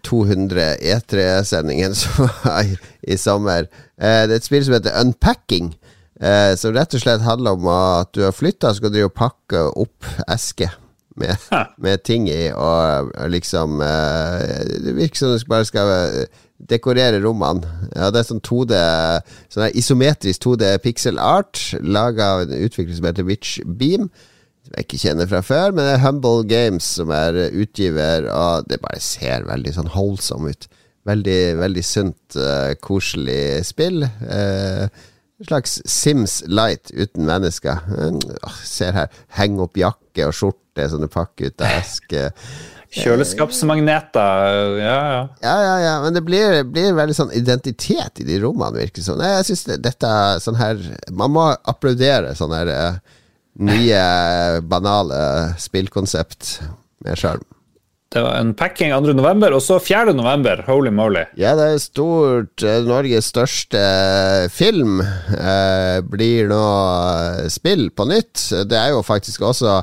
200 0.05 0.77
E3-sendingene 0.81 1.97
som 2.01 2.29
var 2.43 2.69
i 3.05 3.17
sommer. 3.19 3.69
Eh, 3.97 4.23
det 4.27 4.37
er 4.37 4.39
et 4.39 4.47
spill 4.47 4.65
som 4.67 4.77
heter 4.77 4.97
Unpacking. 5.01 5.73
Eh, 6.15 6.53
som 6.55 6.71
rett 6.75 6.95
og 6.95 7.03
slett 7.03 7.25
handler 7.25 7.57
om 7.57 7.67
at 7.71 8.13
du 8.15 8.23
har 8.23 8.35
flytta, 8.35 8.71
så 8.71 8.79
skal 8.79 8.93
du 8.93 9.01
jo 9.01 9.11
pakke 9.11 9.65
opp 9.75 10.07
esker 10.31 10.71
med, 11.19 11.35
med 11.83 12.03
ting 12.07 12.29
i, 12.31 12.49
og, 12.51 13.11
og 13.15 13.31
liksom 13.31 13.81
eh, 13.83 14.63
Det 14.83 14.95
virker 14.95 15.19
som 15.19 15.33
du 15.33 15.47
bare 15.51 15.67
skal 15.67 15.91
eh, 15.91 16.43
dekorere 16.71 17.19
rommene. 17.23 17.67
Ja, 17.95 18.11
det 18.11 18.21
er 18.21 18.29
sånn 18.29 18.43
2D 18.43 18.79
Sånn 19.51 19.75
isometrisk 19.75 20.45
2D 20.45 20.71
pixel 20.83 21.19
art, 21.19 21.59
laga 21.83 22.31
av 22.35 22.45
en 22.45 22.55
utvikler 22.63 22.95
som 22.95 23.09
heter 23.09 23.27
Witch 23.27 23.59
Beam. 23.65 24.09
Som 24.65 24.77
jeg 24.77 24.87
ikke 24.87 25.01
kjenner 25.03 25.29
fra 25.29 25.41
før, 25.45 25.75
men 25.75 25.85
det 25.85 25.95
er 25.95 26.01
Humble 26.01 26.45
Games 26.49 26.87
som 26.97 27.11
er 27.13 27.37
utgiver, 27.53 28.25
og 28.33 28.65
det 28.69 28.81
bare 28.81 29.01
ser 29.03 29.45
veldig 29.45 29.75
sånn 29.75 29.91
holdsom 29.93 30.47
ut. 30.49 30.65
Veldig, 31.05 31.41
veldig 31.61 31.83
sunt, 31.85 32.37
uh, 32.39 32.73
koselig 32.81 33.61
spill. 33.67 34.07
Uh, 34.25 34.89
en 35.35 35.49
slags 35.49 35.81
Sims 35.85 36.39
Light 36.47 36.89
uten 36.95 37.27
mennesker. 37.27 37.83
ser 38.63 38.95
her. 38.95 39.11
Heng 39.37 39.59
opp 39.61 39.77
jakke 39.77 40.29
og 40.29 40.33
skjorte 40.33 40.87
som 40.89 41.03
du 41.03 41.09
pakker 41.11 41.51
ut 41.51 41.61
av 41.61 41.75
eske. 41.81 42.29
Kjøleskapsmagneter, 42.95 44.77
ja, 44.79 44.95
ja. 45.11 45.21
Ja, 45.43 45.55
ja, 45.59 45.75
ja. 45.83 45.95
Men 46.05 46.15
det 46.15 46.23
blir, 46.23 46.61
blir 46.63 46.95
veldig 46.95 47.15
sånn 47.17 47.33
identitet 47.35 48.21
i 48.23 48.27
de 48.27 48.39
rommene, 48.39 48.77
virker 48.79 49.01
det 49.01 49.07
som. 49.07 49.19
Sånn. 49.19 49.25
Jeg 49.27 49.47
syns 49.49 49.65
dette 49.83 50.11
sånn 50.43 50.59
her 50.59 50.79
Man 51.11 51.33
må 51.35 51.49
applaudere 51.67 52.31
sånne 52.39 52.61
her 52.61 52.71
eh, 52.71 53.17
nye, 53.59 54.05
banale 54.67 55.19
spillkonsept 55.61 56.57
med 57.05 57.19
sjarm. 57.19 57.45
Det 58.15 58.21
var 58.23 58.37
en 58.39 58.53
packing 58.55 58.93
2.11., 58.93 59.49
og 59.51 59.61
så 59.63 59.75
4.11. 59.83 60.61
Holy 60.69 60.91
moly. 60.95 61.25
Ja, 61.35 61.51
det 61.59 61.65
er 61.67 61.81
stort. 61.83 62.63
Eh, 62.63 62.85
Norges 62.87 63.27
største 63.33 63.81
eh, 63.81 64.45
film 64.53 65.01
eh, 65.01 65.99
blir 66.07 66.47
nå 66.47 66.61
eh, 66.61 67.41
spill 67.51 67.89
på 67.91 68.05
nytt. 68.07 68.45
Det 68.69 68.77
er 68.79 68.93
jo 68.95 69.03
faktisk 69.03 69.43
også 69.49 69.81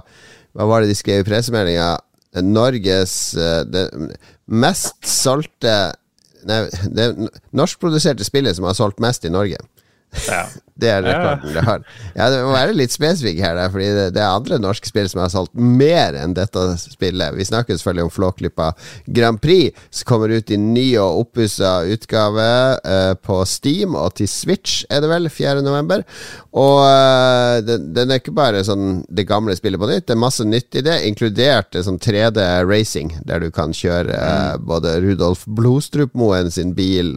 Hva 0.53 0.69
var 0.69 0.81
det 0.81 0.93
de 0.93 0.97
skrev 0.97 1.21
i 1.21 1.29
pressemeldinga? 1.29 1.91
Norges 2.41 3.15
det 3.69 3.85
mest 4.49 5.05
solgte 5.05 5.93
Nei, 6.49 6.65
det 6.91 7.11
norskproduserte 7.55 8.25
spillet 8.27 8.57
som 8.57 8.65
har 8.67 8.75
solgt 8.75 8.99
mest 9.05 9.29
i 9.29 9.31
Norge. 9.31 9.61
Ja. 10.25 10.47
Det 10.83 10.91
er 10.91 11.05
rekorden 11.07 11.55
det 11.55 11.63
har. 11.67 11.85
Ja, 12.17 12.29
det 12.33 12.41
må 12.43 12.53
være 12.55 12.75
litt 12.77 12.95
spesifikk 12.95 13.41
her, 13.43 13.61
fordi 13.73 13.89
det, 13.95 14.07
det, 14.17 14.23
er 14.23 14.35
andre 14.35 14.59
norske 14.63 14.89
spill 14.89 15.09
som 15.11 15.23
har 15.23 15.31
solgt 15.33 15.55
mer 15.55 16.17
enn 16.19 16.35
dette 16.37 16.65
spillet. 16.83 17.37
Vi 17.37 17.47
snakker 17.47 17.79
selvfølgelig 17.79 18.09
om 18.09 18.13
Flåklypa 18.13 18.73
Grand 19.07 19.41
Prix, 19.43 19.79
som 19.91 20.09
kommer 20.11 20.33
ut 20.35 20.51
i 20.51 20.59
ny 20.61 20.87
og 21.01 21.23
oppussa 21.27 21.75
utgave 21.93 22.49
uh, 22.83 23.15
på 23.23 23.39
Steam 23.49 23.97
og 23.99 24.17
til 24.19 24.31
Switch, 24.31 24.83
er 24.91 25.05
det 25.05 25.13
vel, 25.13 25.31
4.11. 25.33 26.03
Og 26.59 26.77
uh, 26.83 27.63
den, 27.65 27.91
den, 27.95 28.11
er 28.11 28.23
ikke 28.23 28.37
bare 28.37 28.65
sånn 28.67 29.03
det 29.09 29.29
gamle 29.31 29.57
spillet 29.59 29.81
på 29.81 29.91
nytt, 29.91 30.09
det 30.11 30.17
er 30.17 30.23
masse 30.25 30.47
nytt 30.47 30.81
i 30.81 30.85
det, 30.85 30.99
inkludert 31.09 31.79
sånn 31.79 32.01
3D 32.03 32.45
racing, 32.67 33.15
der 33.29 33.45
du 33.45 33.51
kan 33.55 33.75
kjøre 33.77 34.19
uh, 34.19 34.59
både 34.59 34.99
Rudolf 35.05 35.47
Blodstrupmoen 35.47 36.51
sin 36.53 36.75
bil 36.77 37.15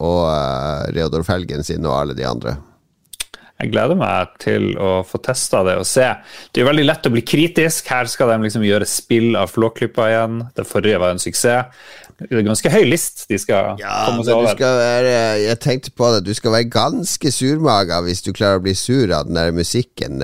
og 0.00 0.24
Reodor 0.94 1.24
Felgen 1.26 1.64
sin 1.66 1.86
og 1.88 1.96
alle 1.96 2.16
de 2.18 2.26
andre. 2.28 2.58
Jeg 3.60 3.72
gleder 3.74 3.98
meg 3.98 4.36
til 4.40 4.72
å 4.80 5.00
få 5.06 5.20
testa 5.24 5.62
det 5.66 5.76
og 5.80 5.88
se. 5.88 6.08
Det 6.50 6.62
er 6.62 6.70
veldig 6.70 6.86
lett 6.88 7.08
å 7.08 7.12
bli 7.12 7.24
kritisk. 7.26 7.90
Her 7.92 8.08
skal 8.08 8.32
de 8.32 8.40
liksom 8.46 8.64
gjøre 8.64 8.88
spill 8.88 9.34
av 9.36 9.52
Flåklypa 9.52 10.08
igjen. 10.08 10.44
Det 10.56 10.68
forrige 10.68 11.00
var 11.02 11.14
en 11.14 11.20
suksess. 11.22 11.68
Det 12.20 12.36
er 12.36 12.44
ganske 12.44 12.68
høy 12.68 12.82
list 12.84 13.22
de 13.30 13.38
skal 13.40 13.78
ja, 13.80 13.94
komme 14.04 14.24
seg 14.26 14.36
over. 14.36 14.58
Være, 14.60 15.12
jeg 15.40 15.56
tenkte 15.64 15.92
på 15.96 16.10
det, 16.12 16.20
du 16.26 16.34
skal 16.36 16.52
være 16.52 16.68
ganske 16.72 17.32
surmaga 17.32 18.02
hvis 18.04 18.20
du 18.26 18.28
klarer 18.36 18.60
å 18.60 18.64
bli 18.66 18.74
sur 18.76 19.08
av 19.16 19.24
den 19.28 19.38
der 19.40 19.54
musikken. 19.56 20.20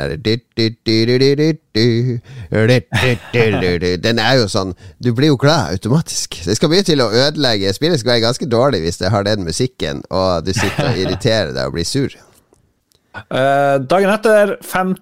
Den 4.04 4.20
er 4.20 4.34
jo 4.36 4.46
sånn 4.52 4.76
Du 5.00 5.10
blir 5.16 5.32
jo 5.32 5.40
glad 5.40 5.72
automatisk. 5.72 6.36
Det 6.44 6.56
skal 6.60 6.72
mye 6.72 6.84
til 6.84 7.00
å 7.00 7.08
ødelegge. 7.08 7.72
Spillet 7.76 8.00
skal 8.02 8.16
være 8.16 8.26
ganske 8.28 8.52
dårlig 8.52 8.84
hvis 8.84 9.00
det 9.00 9.12
har 9.16 9.24
den 9.24 9.48
musikken, 9.48 10.04
og 10.12 10.44
du 10.44 10.52
sitter 10.52 10.92
og 10.92 11.00
irriterer 11.00 11.56
deg 11.56 11.64
og 11.64 11.78
blir 11.78 11.88
sur. 11.88 12.12
Uh, 13.30 13.78
dagen 13.88 14.10
etter, 14.12 14.52
5. 14.62 14.94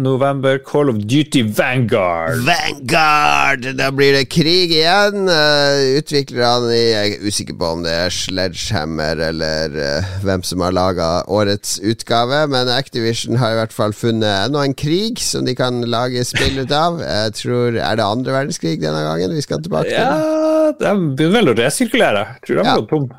november, 0.00 0.58
Call 0.58 0.90
of 0.92 1.00
Duty 1.08 1.42
Vanguard. 1.42 2.42
Vanguard! 2.46 3.66
Da 3.78 3.90
blir 3.94 4.14
det 4.16 4.28
krig 4.32 4.72
igjen. 4.74 5.26
Uh, 5.28 5.98
utviklerne 5.98 6.72
Jeg 6.76 7.16
er 7.16 7.26
usikker 7.26 7.58
på 7.58 7.72
om 7.76 7.84
det 7.86 7.94
er 7.94 8.14
Sledgehammer 8.14 9.20
eller 9.28 9.76
uh, 9.76 10.14
hvem 10.24 10.44
som 10.46 10.64
har 10.64 10.76
laga 10.76 11.10
årets 11.26 11.76
utgave, 11.82 12.44
men 12.52 12.70
Activision 12.72 13.40
har 13.40 13.54
i 13.54 13.60
hvert 13.60 13.76
fall 13.76 13.96
funnet 13.96 14.46
enda 14.46 14.64
en 14.64 14.76
krig 14.76 15.20
som 15.22 15.46
de 15.46 15.56
kan 15.58 15.82
lage 15.86 16.24
spill 16.28 16.62
ut 16.62 16.72
av. 16.72 17.02
Jeg 17.02 17.36
tror 17.42 17.76
Er 17.76 17.98
det 17.98 18.06
andre 18.06 18.38
verdenskrig 18.40 18.78
denne 18.82 19.02
gangen 19.04 19.34
vi 19.36 19.44
skal 19.44 19.62
tilbake 19.64 19.90
til? 19.90 20.00
Ja, 20.00 20.72
de 20.78 20.96
begynner 21.18 21.40
vel 21.42 21.54
å 21.54 21.58
resirkulere. 21.60 22.26
Jeg 22.36 22.46
tror 22.46 22.58
de 22.58 22.66
har 22.66 22.82
gått 22.82 22.92
tom. 22.94 23.12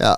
Ja 0.00 0.16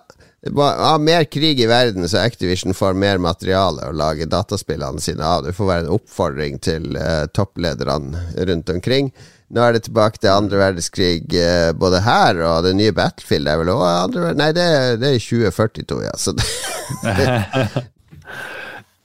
ha 0.54 0.98
mer 0.98 1.24
krig 1.24 1.60
i 1.60 1.68
verden, 1.70 2.08
så 2.08 2.20
Activision 2.22 2.74
får 2.74 2.98
mer 2.98 3.18
materiale 3.22 3.88
å 3.88 3.96
lage 3.96 4.28
dataspillene 4.30 5.02
sine 5.02 5.24
av. 5.24 5.46
Det 5.46 5.54
får 5.56 5.70
være 5.70 5.86
en 5.86 5.96
oppfordring 5.96 6.60
til 6.64 6.98
uh, 6.98 7.24
topplederne 7.34 8.22
rundt 8.48 8.70
omkring. 8.74 9.10
Nå 9.54 9.62
er 9.62 9.76
det 9.76 9.84
tilbake 9.86 10.18
til 10.18 10.34
andre 10.34 10.60
verdenskrig 10.60 11.26
uh, 11.38 11.72
både 11.78 12.04
her 12.06 12.40
og 12.44 12.64
det 12.66 12.76
nye 12.78 12.94
Battlefield. 12.96 13.50
Er 13.50 13.60
vel 13.62 13.74
også 13.74 13.90
andre, 14.06 14.32
nei, 14.38 14.52
det, 14.56 14.70
det 15.02 15.12
er 15.12 15.20
2042, 15.22 16.00
ja. 16.06 16.16
Så 16.20 16.36
det, 16.36 17.84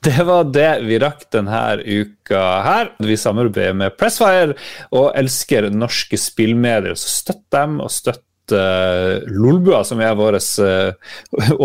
Det 0.02 0.24
var 0.26 0.48
det 0.50 0.70
vi 0.88 0.98
rakk 0.98 1.28
denne 1.30 1.60
uka 1.86 2.42
her. 2.66 2.88
Vi 3.06 3.18
samarbeider 3.22 3.76
med 3.78 3.94
Pressfire 4.02 4.56
og 4.98 5.12
elsker 5.14 5.68
norske 5.70 6.18
spillmedier, 6.18 6.98
så 6.98 7.12
støtt 7.20 7.44
dem, 7.54 7.78
og 7.86 7.94
støtt 7.94 8.24
uh, 8.54 9.22
Lolbua, 9.32 9.82
som 9.88 10.02
er 10.04 10.16
vår 10.18 10.38
uh, 10.38 11.12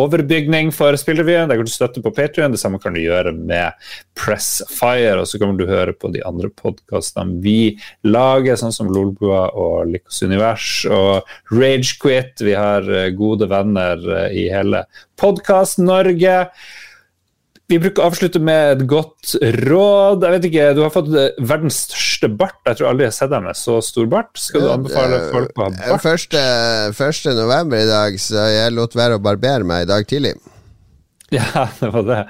overbygning 0.02 0.72
for 0.74 0.96
Spillrevyen. 0.98 1.50
Der 1.50 1.58
kan 1.58 1.68
du 1.68 1.72
støtte 1.72 2.02
på 2.04 2.12
Patrion. 2.14 2.54
Det 2.54 2.60
samme 2.62 2.80
kan 2.82 2.96
du 2.96 3.02
gjøre 3.02 3.34
med 3.36 3.76
Pressfire. 4.18 5.18
Og 5.20 5.28
så 5.30 5.40
kan 5.42 5.58
du 5.58 5.66
høre 5.68 5.96
på 5.96 6.12
de 6.14 6.24
andre 6.26 6.50
podkastene 6.54 7.40
vi 7.44 7.76
lager, 8.06 8.58
sånn 8.60 8.74
som 8.74 8.90
Lolbua 8.92 9.48
og 9.58 9.92
Lykkos 9.92 10.22
univers 10.26 10.70
og 10.90 11.28
Ragequit. 11.52 12.34
Vi 12.46 12.56
har 12.56 12.88
uh, 12.88 13.10
gode 13.16 13.50
venner 13.50 14.02
i 14.30 14.48
hele 14.52 14.86
Podkast-Norge. 15.20 16.40
Vi 17.66 17.78
bruker 17.82 18.04
å 18.04 18.10
avslutte 18.12 18.38
med 18.38 18.76
et 18.76 18.82
godt 18.86 19.32
råd. 19.66 20.22
Jeg 20.22 20.34
vet 20.36 20.44
ikke, 20.50 20.66
Du 20.76 20.82
har 20.84 20.92
fått 20.94 21.08
verdens 21.10 21.80
største 21.88 22.30
bart. 22.30 22.60
Jeg 22.68 22.78
tror 22.78 22.92
aldri 22.92 23.08
jeg 23.08 23.10
har 23.10 23.16
sett 23.16 23.32
deg 23.32 23.42
med 23.42 23.58
så 23.58 23.80
stor 23.82 24.06
bart. 24.10 24.30
Skal 24.38 24.62
du 24.62 24.70
anbefale 24.70 25.18
folk 25.32 25.56
å 25.58 25.64
ha 25.66 25.72
bart? 25.74 26.04
Første, 26.04 26.42
første 26.94 27.34
november 27.34 27.82
i 27.82 27.88
dag, 27.90 28.20
så 28.22 28.46
jeg 28.54 28.76
lot 28.76 28.94
være 28.94 29.18
å 29.18 29.24
barbere 29.24 29.66
meg 29.66 29.86
i 29.86 29.90
dag 29.90 30.06
tidlig. 30.06 30.36
Ja, 31.34 31.68
det 31.80 31.88
var 31.90 32.02
det. 32.06 32.20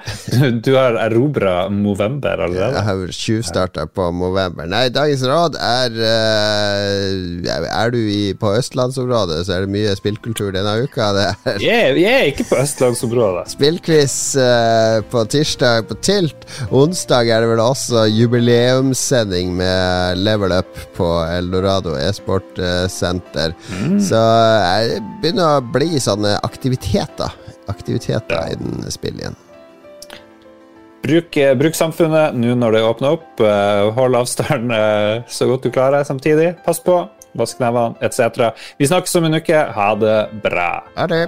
Du 0.65 0.71
har 0.75 0.95
erobra 0.97 1.69
Movember 1.69 2.39
allerede? 2.41 2.73
Jeg 2.73 2.85
har 2.87 3.11
tjuvstarta 3.13 3.85
på 3.93 4.07
Movember. 4.11 4.65
Nei, 4.65 4.87
dagens 4.89 5.21
råd 5.27 5.57
er 5.61 5.93
uh, 6.01 7.67
Er 7.69 7.93
du 7.93 7.99
i, 7.99 8.33
på 8.33 8.55
østlandsområdet, 8.57 9.43
så 9.45 9.53
er 9.53 9.65
det 9.65 9.73
mye 9.75 9.93
spillkultur 9.99 10.49
denne 10.55 10.73
uka. 10.81 11.11
Er 11.13 11.61
jeg, 11.61 12.01
er 12.01 12.31
ikke 12.31 12.47
på 12.49 12.57
østlandsområdet. 12.63 13.45
Spillquiz 13.53 14.17
uh, 14.41 15.05
på 15.13 15.27
tirsdag 15.29 15.85
på 15.91 15.99
Tilt. 16.01 16.49
Onsdag 16.73 17.29
er 17.29 17.45
det 17.45 17.53
vel 17.53 17.61
også 17.61 18.07
jubileumssending 18.09 19.53
med 19.61 20.25
Level 20.25 20.57
Up 20.57 20.73
på 20.97 21.11
Eldorado 21.29 21.93
e-sportsenter. 22.01 23.53
Mm. 23.77 23.99
Så 24.01 24.23
det 24.65 25.03
begynner 25.21 25.59
å 25.59 25.67
bli 25.75 26.01
sånne 26.01 26.39
aktiviteter 26.41 27.45
aktiviteter 27.71 28.51
i 28.51 28.57
den 28.59 28.91
spillet 28.91 29.25
igjen. 29.25 29.37
Bruk, 31.07 31.37
eh, 31.37 31.53
bruk 31.55 31.75
samfunnet 31.77 32.35
nå 32.35 32.55
når 32.57 32.75
det 32.75 32.83
åpner 32.83 33.15
opp. 33.15 33.39
Eh, 33.39 33.89
hold 33.95 34.17
avstand 34.19 34.73
eh, 34.75 35.23
så 35.27 35.47
godt 35.47 35.63
du 35.67 35.71
klarer 35.71 36.03
samtidig. 36.03 36.55
Pass 36.65 36.81
på, 36.83 36.99
vask 37.37 37.61
nevene 37.63 37.95
etc. 38.03 38.51
Vi 38.79 38.89
snakkes 38.89 39.15
om 39.15 39.29
en 39.29 39.39
uke. 39.39 39.67
Ha 39.77 39.91
det 39.95 40.17
bra. 40.43 40.71
Ha 40.97 41.07
det. 41.07 41.27